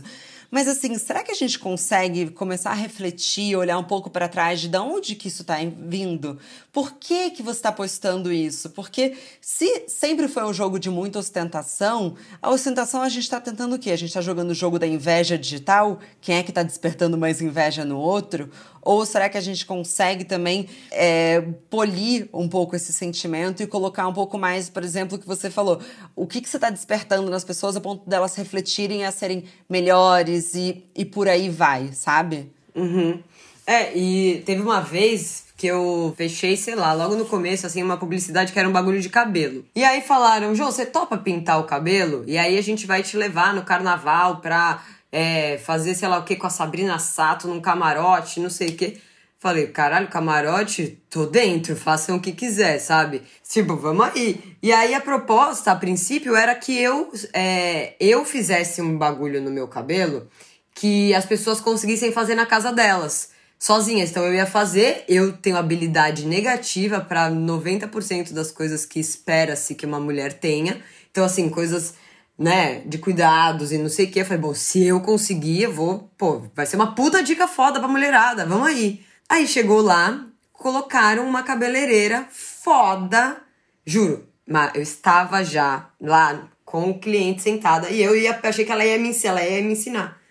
[0.55, 4.61] Mas assim, será que a gente consegue começar a refletir, olhar um pouco para trás
[4.61, 6.39] de onde que isso está vindo?
[6.71, 8.69] Por que que você está postando isso?
[8.69, 13.75] Porque se sempre foi um jogo de muita ostentação, a ostentação a gente está tentando
[13.75, 13.91] o quê?
[13.91, 15.99] A gente está jogando o jogo da inveja digital?
[16.21, 18.49] Quem é que está despertando mais inveja no outro?
[18.81, 21.41] Ou será que a gente consegue também é,
[21.71, 25.49] polir um pouco esse sentimento e colocar um pouco mais, por exemplo, o que você
[25.49, 25.81] falou,
[26.15, 30.44] o que, que você está despertando nas pessoas a ponto delas refletirem a serem melhores
[30.53, 32.51] e, e por aí vai, sabe?
[32.75, 33.19] Uhum.
[33.65, 37.97] É, e teve uma vez que eu fechei, sei lá, logo no começo, assim, uma
[37.97, 39.65] publicidade que era um bagulho de cabelo.
[39.73, 42.23] E aí falaram, João, você topa pintar o cabelo?
[42.27, 46.23] E aí a gente vai te levar no carnaval pra é, fazer sei lá o
[46.23, 49.01] que com a Sabrina Sato num camarote, não sei o que.
[49.45, 53.21] Falei, caralho, camarote, tô dentro, façam o que quiser, sabe?
[53.47, 54.41] Tipo, vamos aí.
[54.59, 59.51] E aí a proposta, a princípio, era que eu, é, eu fizesse um bagulho no
[59.51, 60.27] meu cabelo
[60.73, 63.29] que as pessoas conseguissem fazer na casa delas,
[63.59, 64.09] sozinhas.
[64.09, 69.85] Então eu ia fazer, eu tenho habilidade negativa para 90% das coisas que espera-se que
[69.85, 70.81] uma mulher tenha.
[71.11, 71.93] Então, assim, coisas
[72.35, 74.21] né, de cuidados e não sei o que.
[74.21, 77.79] Eu falei, bom, se eu conseguir, eu vou, pô, vai ser uma puta dica foda
[77.79, 79.05] pra mulherada, vamos aí.
[79.29, 83.41] Aí chegou lá, colocaram uma cabeleireira foda,
[83.85, 88.71] juro, mas eu estava já lá com o cliente sentada e eu ia, achei que
[88.71, 90.21] ela ia me ensinar, ela ia me ensinar.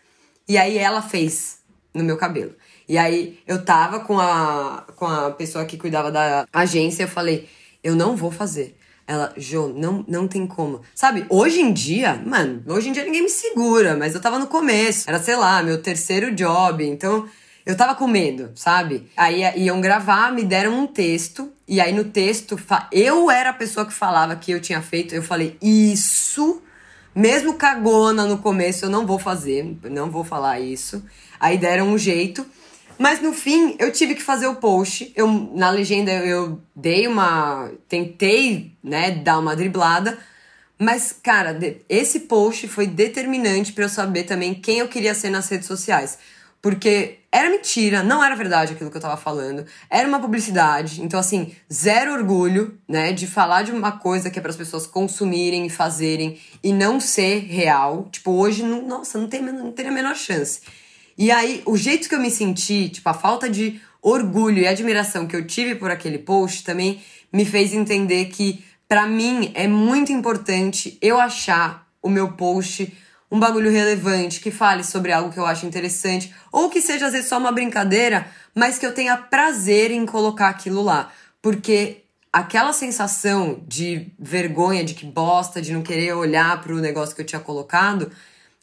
[0.48, 1.58] E aí ela fez
[1.92, 2.54] no meu cabelo.
[2.88, 7.48] E aí eu tava com a, com a pessoa que cuidava da agência, eu falei,
[7.82, 8.76] eu não vou fazer.
[9.06, 10.80] Ela, Jo, não, não tem como.
[10.94, 14.46] Sabe, hoje em dia, mano, hoje em dia ninguém me segura, mas eu tava no
[14.46, 15.08] começo.
[15.08, 17.28] Era, sei lá, meu terceiro job, então
[17.66, 19.10] eu tava com medo, sabe?
[19.16, 22.60] Aí iam gravar, me deram um texto, e aí no texto,
[22.92, 26.62] eu era a pessoa que falava que eu tinha feito, eu falei, isso,
[27.14, 31.02] mesmo cagona no começo, eu não vou fazer, não vou falar isso.
[31.38, 32.44] Aí deram um jeito.
[32.98, 35.12] Mas no fim, eu tive que fazer o post.
[35.16, 37.70] Eu, na legenda eu dei uma.
[37.88, 40.18] Tentei, né, dar uma driblada.
[40.78, 45.48] Mas, cara, esse post foi determinante para eu saber também quem eu queria ser nas
[45.48, 46.18] redes sociais.
[46.60, 49.66] Porque era mentira, não era verdade aquilo que eu tava falando.
[49.90, 51.02] Era uma publicidade.
[51.02, 54.86] Então, assim, zero orgulho, né, de falar de uma coisa que é para as pessoas
[54.86, 58.08] consumirem e fazerem e não ser real.
[58.12, 60.60] Tipo, hoje, não, nossa, não, tem, não teria a menor chance.
[61.18, 65.26] E aí, o jeito que eu me senti, tipo, a falta de orgulho e admiração
[65.26, 70.12] que eu tive por aquele post também me fez entender que, para mim, é muito
[70.12, 72.92] importante eu achar o meu post
[73.34, 77.12] um bagulho relevante, que fale sobre algo que eu acho interessante, ou que seja às
[77.12, 81.10] vezes só uma brincadeira, mas que eu tenha prazer em colocar aquilo lá.
[81.42, 87.22] Porque aquela sensação de vergonha, de que bosta, de não querer olhar pro negócio que
[87.22, 88.08] eu tinha colocado,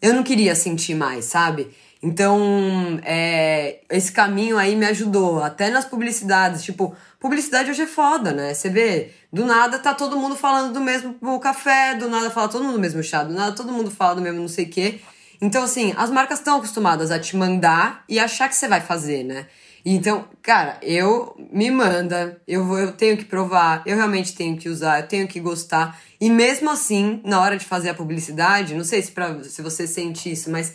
[0.01, 1.69] eu não queria sentir mais, sabe?
[2.03, 6.63] Então, é, esse caminho aí me ajudou, até nas publicidades.
[6.63, 8.53] Tipo, publicidade hoje é foda, né?
[8.55, 12.63] Você vê, do nada tá todo mundo falando do mesmo café, do nada fala todo
[12.63, 14.99] mundo do mesmo chá, do nada todo mundo fala do mesmo não sei o quê.
[15.39, 19.23] Então, assim, as marcas estão acostumadas a te mandar e achar que você vai fazer,
[19.23, 19.45] né?
[19.83, 24.69] Então, cara, eu me manda, eu vou, eu tenho que provar, eu realmente tenho que
[24.69, 25.99] usar, eu tenho que gostar.
[26.19, 29.87] E mesmo assim, na hora de fazer a publicidade, não sei se, pra, se você
[29.87, 30.73] sente isso, mas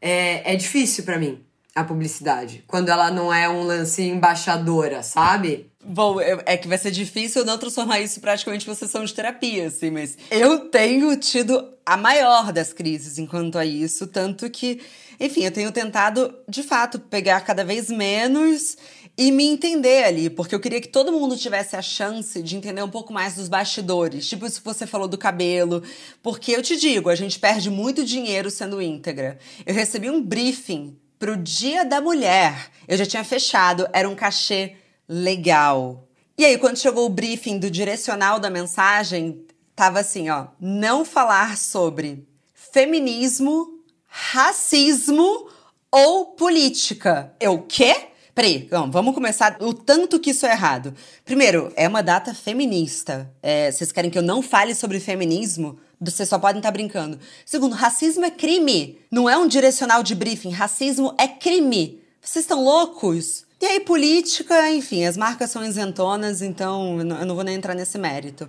[0.00, 1.40] é, é difícil para mim
[1.74, 2.64] a publicidade.
[2.66, 5.70] Quando ela não é um lance embaixadora, sabe?
[5.82, 9.68] Bom, é que vai ser difícil não transformar isso praticamente em uma sessão de terapia,
[9.68, 14.80] assim, mas eu tenho tido a maior das crises enquanto a isso, tanto que,
[15.18, 18.76] enfim, eu tenho tentado, de fato, pegar cada vez menos
[19.20, 22.82] e me entender ali, porque eu queria que todo mundo tivesse a chance de entender
[22.82, 25.82] um pouco mais dos bastidores, tipo isso que você falou do cabelo,
[26.22, 29.38] porque eu te digo, a gente perde muito dinheiro sendo íntegra.
[29.66, 32.70] Eu recebi um briefing pro Dia da Mulher.
[32.88, 36.08] Eu já tinha fechado, era um cachê legal.
[36.38, 39.44] E aí, quando chegou o briefing do direcional da mensagem,
[39.76, 45.46] tava assim, ó, não falar sobre feminismo, racismo
[45.92, 47.34] ou política.
[47.38, 48.09] Eu quê?
[48.34, 50.94] Peraí, vamos começar o tanto que isso é errado.
[51.24, 53.30] Primeiro, é uma data feminista.
[53.42, 55.78] É, vocês querem que eu não fale sobre feminismo?
[56.00, 57.18] Vocês só podem estar tá brincando.
[57.44, 58.98] Segundo, racismo é crime.
[59.10, 60.50] Não é um direcional de briefing.
[60.50, 62.00] Racismo é crime.
[62.22, 63.44] Vocês estão loucos?
[63.60, 67.98] E aí, política, enfim, as marcas são isentonas, então eu não vou nem entrar nesse
[67.98, 68.48] mérito.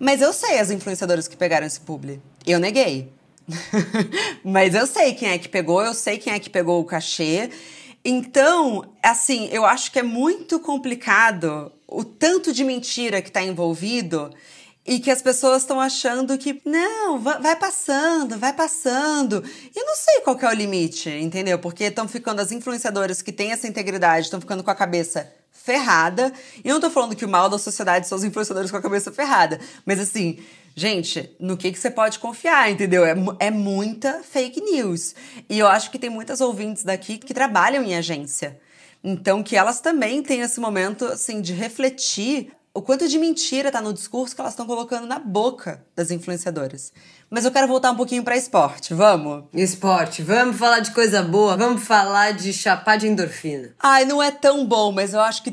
[0.00, 2.20] Mas eu sei as influenciadoras que pegaram esse publi.
[2.44, 3.12] Eu neguei.
[4.42, 7.50] Mas eu sei quem é que pegou, eu sei quem é que pegou o cachê.
[8.04, 14.30] Então, assim, eu acho que é muito complicado o tanto de mentira que está envolvido
[14.84, 19.44] e que as pessoas estão achando que, não, vai passando, vai passando.
[19.74, 21.58] E não sei qual é o limite, entendeu?
[21.58, 26.32] Porque estão ficando as influenciadoras que têm essa integridade, estão ficando com a cabeça ferrada.
[26.64, 28.82] E eu não tô falando que o mal da sociedade são os influenciadores com a
[28.82, 29.60] cabeça ferrada.
[29.86, 30.40] Mas assim,
[30.74, 33.04] gente, no que, que você pode confiar, entendeu?
[33.04, 35.14] É, é muita fake news.
[35.48, 38.60] E eu acho que tem muitas ouvintes daqui que trabalham em agência.
[39.04, 43.82] Então, que elas também têm esse momento, assim, de refletir o quanto de mentira tá
[43.82, 46.92] no discurso que elas estão colocando na boca das influenciadoras.
[47.28, 49.44] Mas eu quero voltar um pouquinho para esporte, vamos?
[49.52, 53.74] Esporte, vamos falar de coisa boa, vamos falar de chapar de endorfina.
[53.78, 55.50] Ai, não é tão bom, mas eu acho que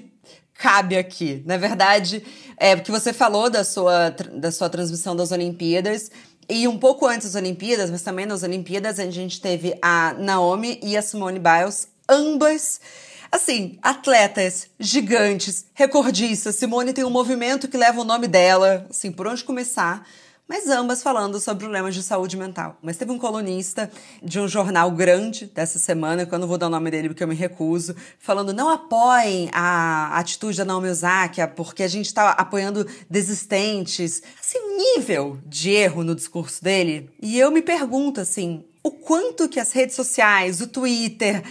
[0.60, 1.42] cabe aqui.
[1.46, 2.22] Na verdade,
[2.58, 6.12] é porque você falou da sua, da sua transmissão das Olimpíadas.
[6.50, 10.80] E um pouco antes das Olimpíadas, mas também nas Olimpíadas, a gente teve a Naomi
[10.84, 12.80] e a Simone Biles, ambas
[13.32, 16.56] Assim, atletas gigantes, recordistas.
[16.56, 20.04] Simone tem um movimento que leva o nome dela, assim, por onde começar.
[20.50, 22.76] Mas ambas falando sobre problemas de saúde mental.
[22.82, 23.88] Mas teve um colunista
[24.24, 27.22] de um jornal grande dessa semana, que eu não vou dar o nome dele porque
[27.22, 32.32] eu me recuso, falando não apoiem a atitude da Naomi Osaka, porque a gente está
[32.32, 34.24] apoiando desistentes.
[34.40, 37.12] Assim, um nível de erro no discurso dele.
[37.22, 41.44] E eu me pergunto, assim, o quanto que as redes sociais, o Twitter,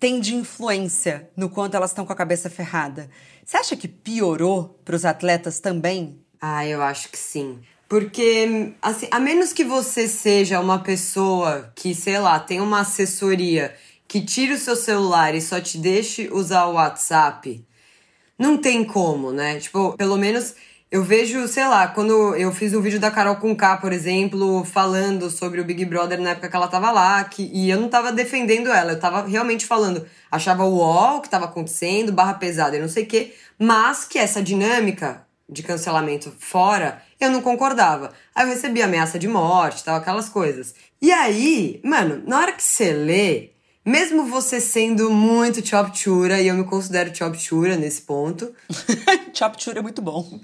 [0.00, 3.10] tem de influência no quanto elas estão com a cabeça ferrada.
[3.44, 6.18] Você acha que piorou para os atletas também?
[6.40, 7.60] Ah, eu acho que sim.
[7.88, 13.74] Porque, assim, a menos que você seja uma pessoa que, sei lá, tem uma assessoria
[14.08, 17.64] que tire o seu celular e só te deixe usar o WhatsApp,
[18.38, 19.58] não tem como, né?
[19.58, 20.54] Tipo, pelo menos
[20.90, 24.64] eu vejo, sei lá, quando eu fiz um vídeo da Carol com K, por exemplo,
[24.64, 27.88] falando sobre o Big Brother na época que ela tava lá, que, e eu não
[27.88, 32.34] tava defendendo ela, eu tava realmente falando, achava o ó, o que tava acontecendo, barra
[32.34, 37.40] pesada e não sei o quê, mas que essa dinâmica de cancelamento fora, eu não
[37.40, 38.12] concordava.
[38.34, 40.74] Aí eu recebi ameaça de morte, tal, aquelas coisas.
[41.00, 43.50] E aí, mano, na hora que você lê,
[43.86, 48.52] mesmo você sendo muito chopchura, e eu me considero chopchura nesse ponto.
[49.32, 50.40] chopchura é muito bom.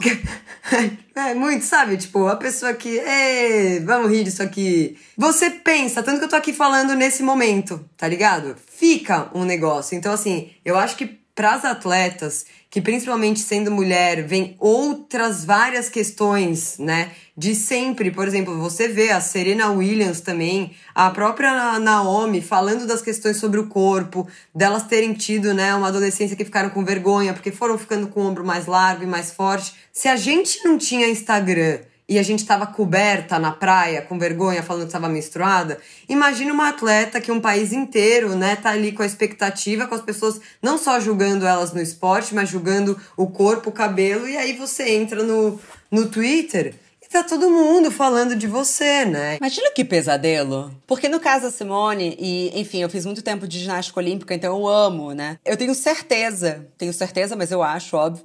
[1.17, 1.97] é muito, sabe?
[1.97, 4.97] Tipo, a pessoa que, ei, vamos rir disso aqui.
[5.19, 8.57] Você pensa, tanto que eu tô aqui falando nesse momento, tá ligado?
[8.65, 9.97] Fica um negócio.
[9.97, 16.79] Então, assim, eu acho que pras atletas que principalmente sendo mulher, vem outras várias questões,
[16.79, 17.11] né?
[17.37, 23.03] De sempre, por exemplo, você vê a Serena Williams também, a própria Naomi falando das
[23.03, 27.53] questões sobre o corpo, delas terem tido, né, uma adolescência que ficaram com vergonha porque
[27.53, 29.75] foram ficando com o ombro mais largo e mais forte.
[29.93, 34.63] Se a gente não tinha Instagram e a gente estava coberta na praia, com vergonha,
[34.63, 35.79] falando que estava menstruada.
[36.09, 40.03] Imagina uma atleta que um país inteiro, né, tá ali com a expectativa, com as
[40.03, 44.53] pessoas não só julgando elas no esporte, mas julgando o corpo, o cabelo, e aí
[44.53, 45.59] você entra no,
[45.91, 49.37] no Twitter e tá todo mundo falando de você, né?
[49.37, 50.75] Imagina que pesadelo.
[50.87, 54.59] Porque no caso da Simone, e enfim, eu fiz muito tempo de ginástica olímpica, então
[54.59, 55.39] eu amo, né?
[55.45, 58.25] Eu tenho certeza, tenho certeza, mas eu acho, óbvio,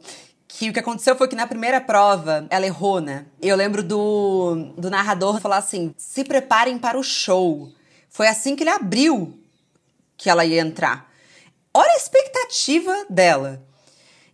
[0.58, 3.28] que o que aconteceu foi que na primeira prova ela errou, né?
[3.40, 7.72] Eu lembro do, do narrador falar assim: se preparem para o show.
[8.10, 9.40] Foi assim que ele abriu
[10.18, 11.12] que ela ia entrar.
[11.72, 13.64] Olha a expectativa dela.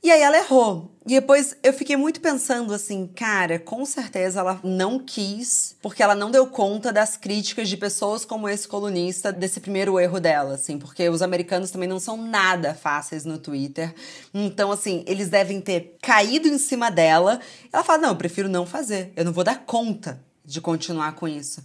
[0.03, 0.91] E aí ela errou.
[1.05, 6.13] E depois eu fiquei muito pensando assim, cara, com certeza ela não quis, porque ela
[6.13, 10.77] não deu conta das críticas de pessoas como esse colunista desse primeiro erro dela, assim,
[10.77, 13.95] porque os americanos também não são nada fáceis no Twitter.
[14.33, 17.39] Então, assim, eles devem ter caído em cima dela.
[17.71, 19.13] Ela fala: "Não, eu prefiro não fazer.
[19.15, 21.63] Eu não vou dar conta de continuar com isso".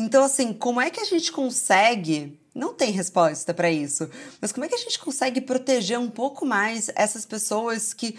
[0.00, 4.08] Então, assim, como é que a gente consegue não tem resposta para isso.
[4.40, 8.16] Mas como é que a gente consegue proteger um pouco mais essas pessoas que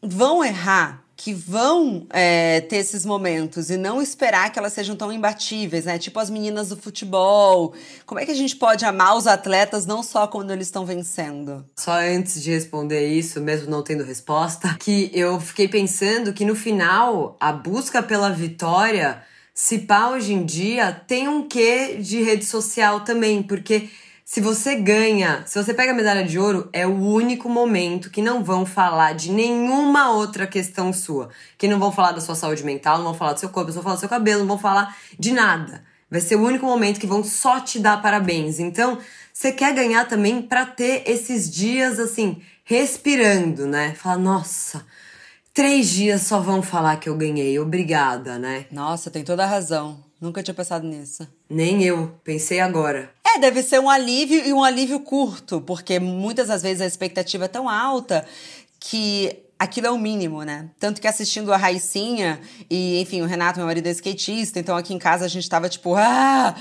[0.00, 5.12] vão errar, que vão é, ter esses momentos e não esperar que elas sejam tão
[5.12, 5.98] imbatíveis, né?
[5.98, 7.74] Tipo as meninas do futebol.
[8.04, 11.64] Como é que a gente pode amar os atletas não só quando eles estão vencendo?
[11.76, 16.54] Só antes de responder isso, mesmo não tendo resposta, que eu fiquei pensando que no
[16.54, 19.22] final a busca pela vitória
[19.54, 23.88] se pá hoje em dia tem um quê de rede social também, porque
[24.24, 28.20] se você ganha, se você pega a medalha de ouro, é o único momento que
[28.20, 31.28] não vão falar de nenhuma outra questão sua.
[31.56, 33.74] Que não vão falar da sua saúde mental, não vão falar do seu corpo, não
[33.74, 35.84] vão falar do seu cabelo, não vão falar de nada.
[36.10, 38.58] Vai ser o único momento que vão só te dar parabéns.
[38.58, 38.98] Então,
[39.32, 43.94] você quer ganhar também para ter esses dias assim, respirando, né?
[43.94, 44.84] Falar, nossa,
[45.54, 48.66] três dias só vão falar que eu ganhei, obrigada, né?
[48.72, 50.02] Nossa, tem toda a razão.
[50.20, 51.26] Nunca tinha pensado nisso.
[51.48, 53.10] Nem eu, pensei agora.
[53.24, 57.44] É, deve ser um alívio e um alívio curto, porque muitas das vezes a expectativa
[57.44, 58.26] é tão alta
[58.80, 60.70] que aquilo é o mínimo, né?
[60.78, 64.92] Tanto que assistindo a Raicinha e, enfim, o Renato, meu marido é skatista, então aqui
[64.92, 66.54] em casa a gente tava tipo, ah,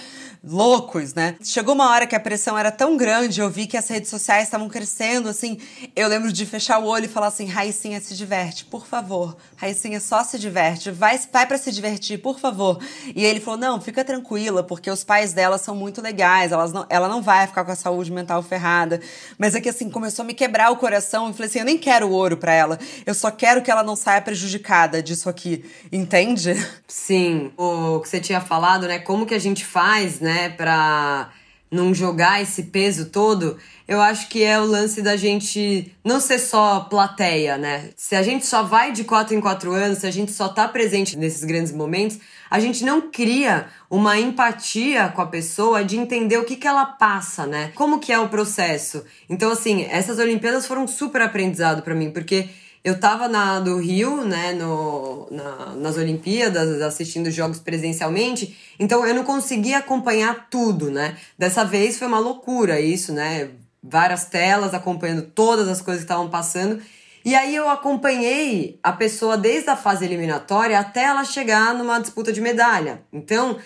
[0.46, 1.36] loucos, né?
[1.42, 4.44] Chegou uma hora que a pressão era tão grande, eu vi que as redes sociais
[4.44, 5.58] estavam crescendo, assim.
[5.96, 9.38] Eu lembro de fechar o olho e falar assim: Raicinha, se diverte, por favor.
[9.56, 10.92] Raicinha, só se diverte.
[10.92, 12.80] Vai, vai para se divertir, por favor.
[13.16, 16.86] E ele falou: não, fica tranquila, porque os pais dela são muito legais, elas não,
[16.90, 19.00] ela não vai ficar com a saúde mental ferrada.
[19.38, 21.78] Mas é que assim, começou a me quebrar o coração e falei assim: eu nem
[21.78, 26.54] quero ouro para ela, eu só quero que ela não saia prejudicada disso aqui, entende?
[26.88, 29.00] Sim, o que você tinha falado, né?
[29.00, 30.33] Como que a gente faz, né?
[30.34, 31.30] Né, para
[31.70, 33.58] não jogar esse peso todo,
[33.88, 37.90] eu acho que é o lance da gente não ser só plateia, né?
[37.98, 40.68] Se a gente só vai de quatro em quatro anos, se a gente só tá
[40.68, 42.20] presente nesses grandes momentos,
[42.50, 46.86] a gente não cria uma empatia com a pessoa de entender o que, que ela
[46.86, 47.72] passa, né?
[47.74, 49.04] Como que é o processo.
[49.28, 52.50] Então, assim, essas Olimpíadas foram super aprendizado para mim, porque
[52.84, 59.16] eu tava na do Rio, né, no, na, nas Olimpíadas, assistindo jogos presencialmente, então eu
[59.16, 61.16] não conseguia acompanhar tudo, né?
[61.38, 63.52] Dessa vez foi uma loucura isso, né?
[63.82, 66.82] Várias telas acompanhando todas as coisas que estavam passando.
[67.24, 72.34] E aí eu acompanhei a pessoa desde a fase eliminatória até ela chegar numa disputa
[72.34, 73.02] de medalha.
[73.14, 73.58] Então,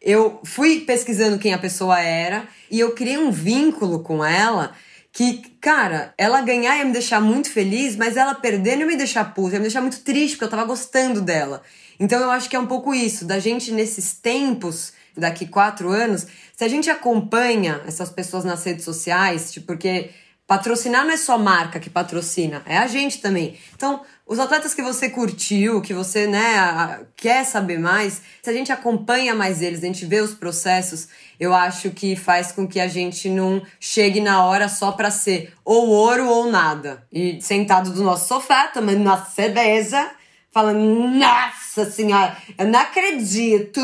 [0.00, 4.72] eu fui pesquisando quem a pessoa era e eu criei um vínculo com ela
[5.12, 8.96] que, cara, ela ganhar ia me deixar muito feliz, mas ela perder não ia me
[8.96, 11.62] deixar puta, ia me deixar muito triste, porque eu tava gostando dela.
[12.00, 16.26] Então eu acho que é um pouco isso, da gente nesses tempos, daqui quatro anos,
[16.56, 20.10] se a gente acompanha essas pessoas nas redes sociais, tipo, porque
[20.46, 23.58] patrocinar não é só marca que patrocina, é a gente também.
[23.74, 24.00] Então,
[24.32, 29.34] os atletas que você curtiu, que você né, quer saber mais, se a gente acompanha
[29.34, 31.08] mais eles, a gente vê os processos,
[31.38, 35.52] eu acho que faz com que a gente não chegue na hora só para ser
[35.62, 37.06] ou ouro ou nada.
[37.12, 40.10] E sentado do nosso sofá, tomando nossa cerveja,
[40.50, 43.82] falando: Nossa Senhora, eu não acredito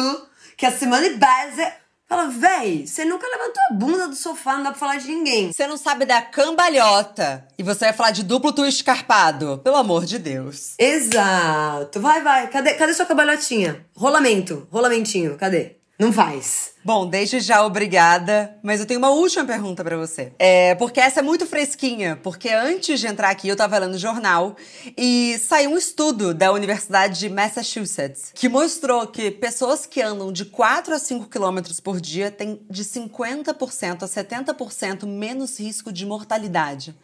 [0.56, 1.72] que a Simone Biles
[2.08, 5.52] Fala, véi, você nunca levantou a bunda do sofá, não dá pra falar de ninguém.
[5.52, 7.46] Você não sabe da cambalhota.
[7.58, 9.60] E você vai falar de duplo twist escarpado.
[9.62, 10.72] Pelo amor de Deus.
[10.78, 12.00] Exato.
[12.00, 12.46] Vai, vai.
[12.46, 13.84] Cadê, cadê sua cambalhotinha?
[13.94, 14.66] Rolamento.
[14.70, 15.36] Rolamentinho.
[15.36, 15.76] Cadê?
[15.98, 16.74] Não faz.
[16.84, 20.32] Bom, desde já obrigada, mas eu tenho uma última pergunta para você.
[20.38, 24.56] É, porque essa é muito fresquinha, porque antes de entrar aqui eu tava lendo jornal
[24.96, 30.44] e saiu um estudo da Universidade de Massachusetts que mostrou que pessoas que andam de
[30.44, 36.94] 4 a 5 quilômetros por dia têm de 50% a 70% menos risco de mortalidade.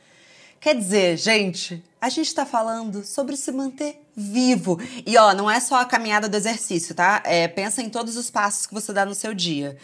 [0.65, 4.81] Quer dizer, gente, a gente está falando sobre se manter vivo.
[5.05, 7.23] E ó, não é só a caminhada do exercício, tá?
[7.27, 9.77] É, pensa em todos os passos que você dá no seu dia.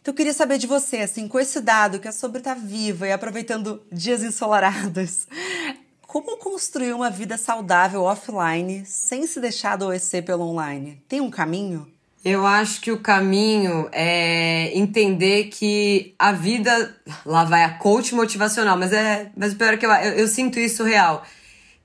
[0.00, 2.60] Então eu queria saber de você, assim, com esse dado que é sobre estar tá
[2.64, 5.26] viva e aproveitando dias ensolarados.
[6.08, 10.98] como construir uma vida saudável offline sem se deixar adoecer pelo online?
[11.06, 11.92] Tem um caminho?
[12.28, 16.92] Eu acho que o caminho é entender que a vida.
[17.24, 19.30] Lá vai a coach motivacional, mas é.
[19.36, 21.24] Mas o pior é que eu, eu, eu sinto isso real.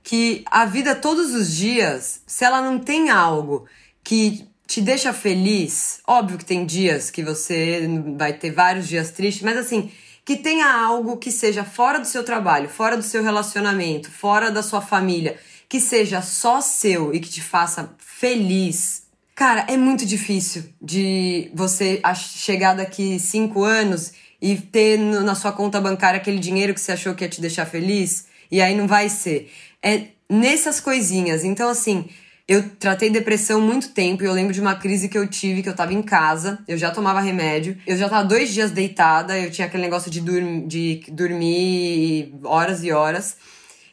[0.02, 3.68] Que a vida todos os dias, se ela não tem algo
[4.04, 7.88] que te deixa feliz, óbvio que tem dias que você
[8.18, 9.92] vai ter vários dias tristes, mas assim,
[10.26, 14.64] que tenha algo que seja fora do seu trabalho, fora do seu relacionamento, fora da
[14.64, 15.38] sua família,
[15.70, 19.02] que seja só seu e que te faça feliz
[19.36, 25.80] Cara, é muito difícil de você chegar daqui cinco anos e ter na sua conta
[25.80, 29.08] bancária aquele dinheiro que você achou que ia te deixar feliz e aí não vai
[29.10, 29.52] ser.
[29.82, 31.44] É nessas coisinhas.
[31.44, 32.06] Então, assim,
[32.48, 35.70] eu tratei depressão muito tempo e eu lembro de uma crise que eu tive, que
[35.70, 39.52] eu tava em casa, eu já tomava remédio, eu já tava dois dias deitada, eu
[39.52, 43.38] tinha aquele negócio de, dur de dormir horas e horas.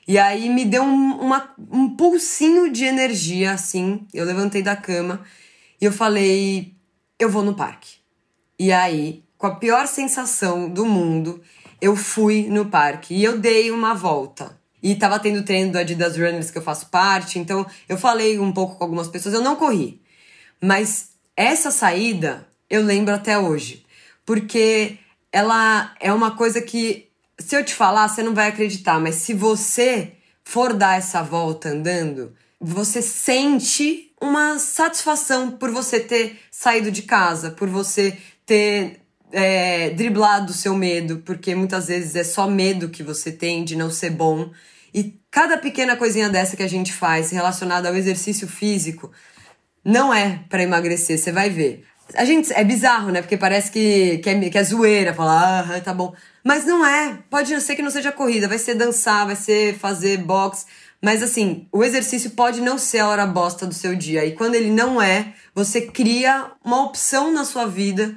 [0.09, 4.07] E aí me deu um, uma, um pulsinho de energia, assim.
[4.15, 5.21] Eu levantei da cama
[5.79, 6.75] e eu falei,
[7.19, 7.97] eu vou no parque.
[8.59, 11.43] E aí, com a pior sensação do mundo,
[11.79, 14.59] eu fui no parque e eu dei uma volta.
[14.83, 18.51] E tava tendo treino do Adidas Runners que eu faço parte, então eu falei um
[18.51, 20.01] pouco com algumas pessoas, eu não corri.
[20.59, 23.85] Mas essa saída eu lembro até hoje,
[24.25, 24.97] porque
[25.31, 27.08] ela é uma coisa que
[27.39, 30.13] se eu te falar, você não vai acreditar, mas se você
[30.45, 37.51] for dar essa volta andando, você sente uma satisfação por você ter saído de casa,
[37.51, 43.03] por você ter é, driblado o seu medo, porque muitas vezes é só medo que
[43.03, 44.51] você tem de não ser bom.
[44.93, 49.13] E cada pequena coisinha dessa que a gente faz relacionada ao exercício físico
[49.85, 51.85] não é para emagrecer, você vai ver.
[52.15, 53.21] A gente é bizarro, né?
[53.21, 56.15] Porque parece que, que, é, que é zoeira, falar, ah, tá bom.
[56.43, 57.19] Mas não é.
[57.29, 60.67] Pode ser que não seja corrida, vai ser dançar, vai ser fazer boxe
[61.01, 64.25] mas assim, o exercício pode não ser a hora bosta do seu dia.
[64.25, 68.17] E quando ele não é, você cria uma opção na sua vida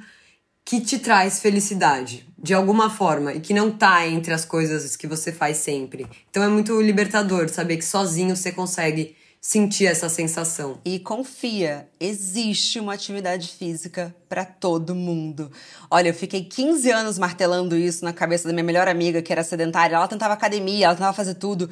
[0.64, 5.06] que te traz felicidade, de alguma forma, e que não tá entre as coisas que
[5.06, 6.06] você faz sempre.
[6.30, 10.78] Então é muito libertador saber que sozinho você consegue sentir essa sensação.
[10.84, 15.50] E confia, existe uma atividade física para todo mundo.
[15.90, 19.42] Olha, eu fiquei 15 anos martelando isso na cabeça da minha melhor amiga, que era
[19.42, 19.96] sedentária.
[19.96, 21.68] Ela tentava academia, ela tentava fazer tudo.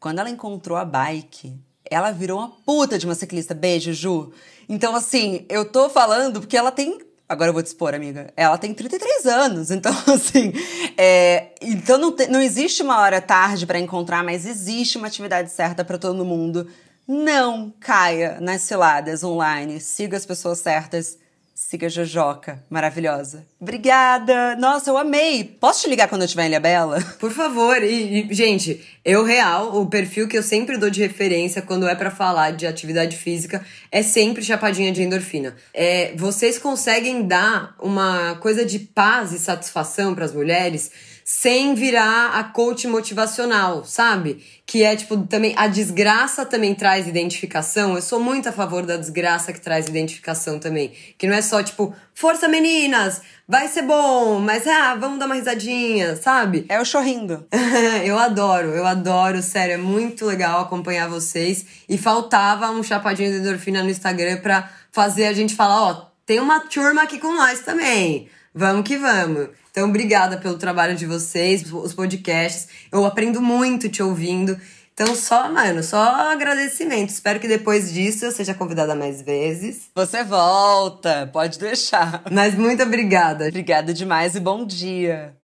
[0.00, 1.54] Quando ela encontrou a bike,
[1.88, 3.54] ela virou uma puta de uma ciclista.
[3.54, 4.32] Beijo, Ju.
[4.68, 6.98] Então, assim, eu tô falando porque ela tem.
[7.28, 8.32] Agora eu vou te expor, amiga.
[8.36, 9.70] Ela tem 33 anos.
[9.76, 10.52] Então, assim.
[10.98, 11.54] É...
[11.62, 12.26] Então não, te...
[12.26, 16.66] não existe uma hora tarde para encontrar, mas existe uma atividade certa para todo mundo.
[17.06, 19.80] Não caia nas ciladas online.
[19.80, 21.18] Siga as pessoas certas
[21.58, 23.46] Siga Jojoca, maravilhosa.
[23.58, 24.54] Obrigada!
[24.56, 25.42] Nossa, eu amei!
[25.42, 27.00] Posso te ligar quando eu estiver em Bela?
[27.18, 31.62] Por favor, e, e, gente, eu real, o perfil que eu sempre dou de referência
[31.62, 35.56] quando é para falar de atividade física é sempre chapadinha de endorfina.
[35.72, 40.92] É, vocês conseguem dar uma coisa de paz e satisfação para as mulheres
[41.28, 44.44] sem virar a coach motivacional, sabe?
[44.64, 47.96] Que é tipo também a desgraça também traz identificação.
[47.96, 51.60] Eu sou muito a favor da desgraça que traz identificação também, que não é só
[51.64, 56.64] tipo, força meninas, vai ser bom, mas ah, vamos dar uma risadinha, sabe?
[56.68, 57.44] É o chorrindo.
[58.06, 63.38] eu adoro, eu adoro, sério, é muito legal acompanhar vocês e faltava um chapadinho de
[63.38, 67.62] endorfina no Instagram pra fazer a gente falar, ó, tem uma turma aqui com nós
[67.62, 68.28] também.
[68.54, 69.48] Vamos que vamos.
[69.76, 72.66] Então, obrigada pelo trabalho de vocês, os podcasts.
[72.90, 74.58] Eu aprendo muito te ouvindo.
[74.94, 77.10] Então, só, mano, só agradecimento.
[77.10, 79.90] Espero que depois disso eu seja convidada mais vezes.
[79.94, 82.22] Você volta, pode deixar.
[82.32, 83.48] Mas muito obrigada.
[83.48, 85.36] Obrigada demais e bom dia.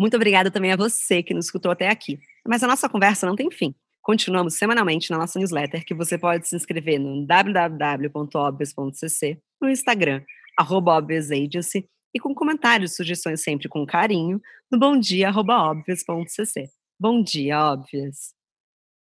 [0.00, 2.18] Muito obrigada também a você que nos escutou até aqui.
[2.48, 3.74] Mas a nossa conversa não tem fim.
[4.04, 10.22] Continuamos semanalmente na nossa newsletter, que você pode se inscrever no www.obvious.cc, no Instagram,
[10.58, 14.38] arroba Agency, e com comentários e sugestões sempre com carinho,
[14.70, 16.68] no bomdia.obvious.cc.
[17.00, 18.34] Bom dia, Óbvias!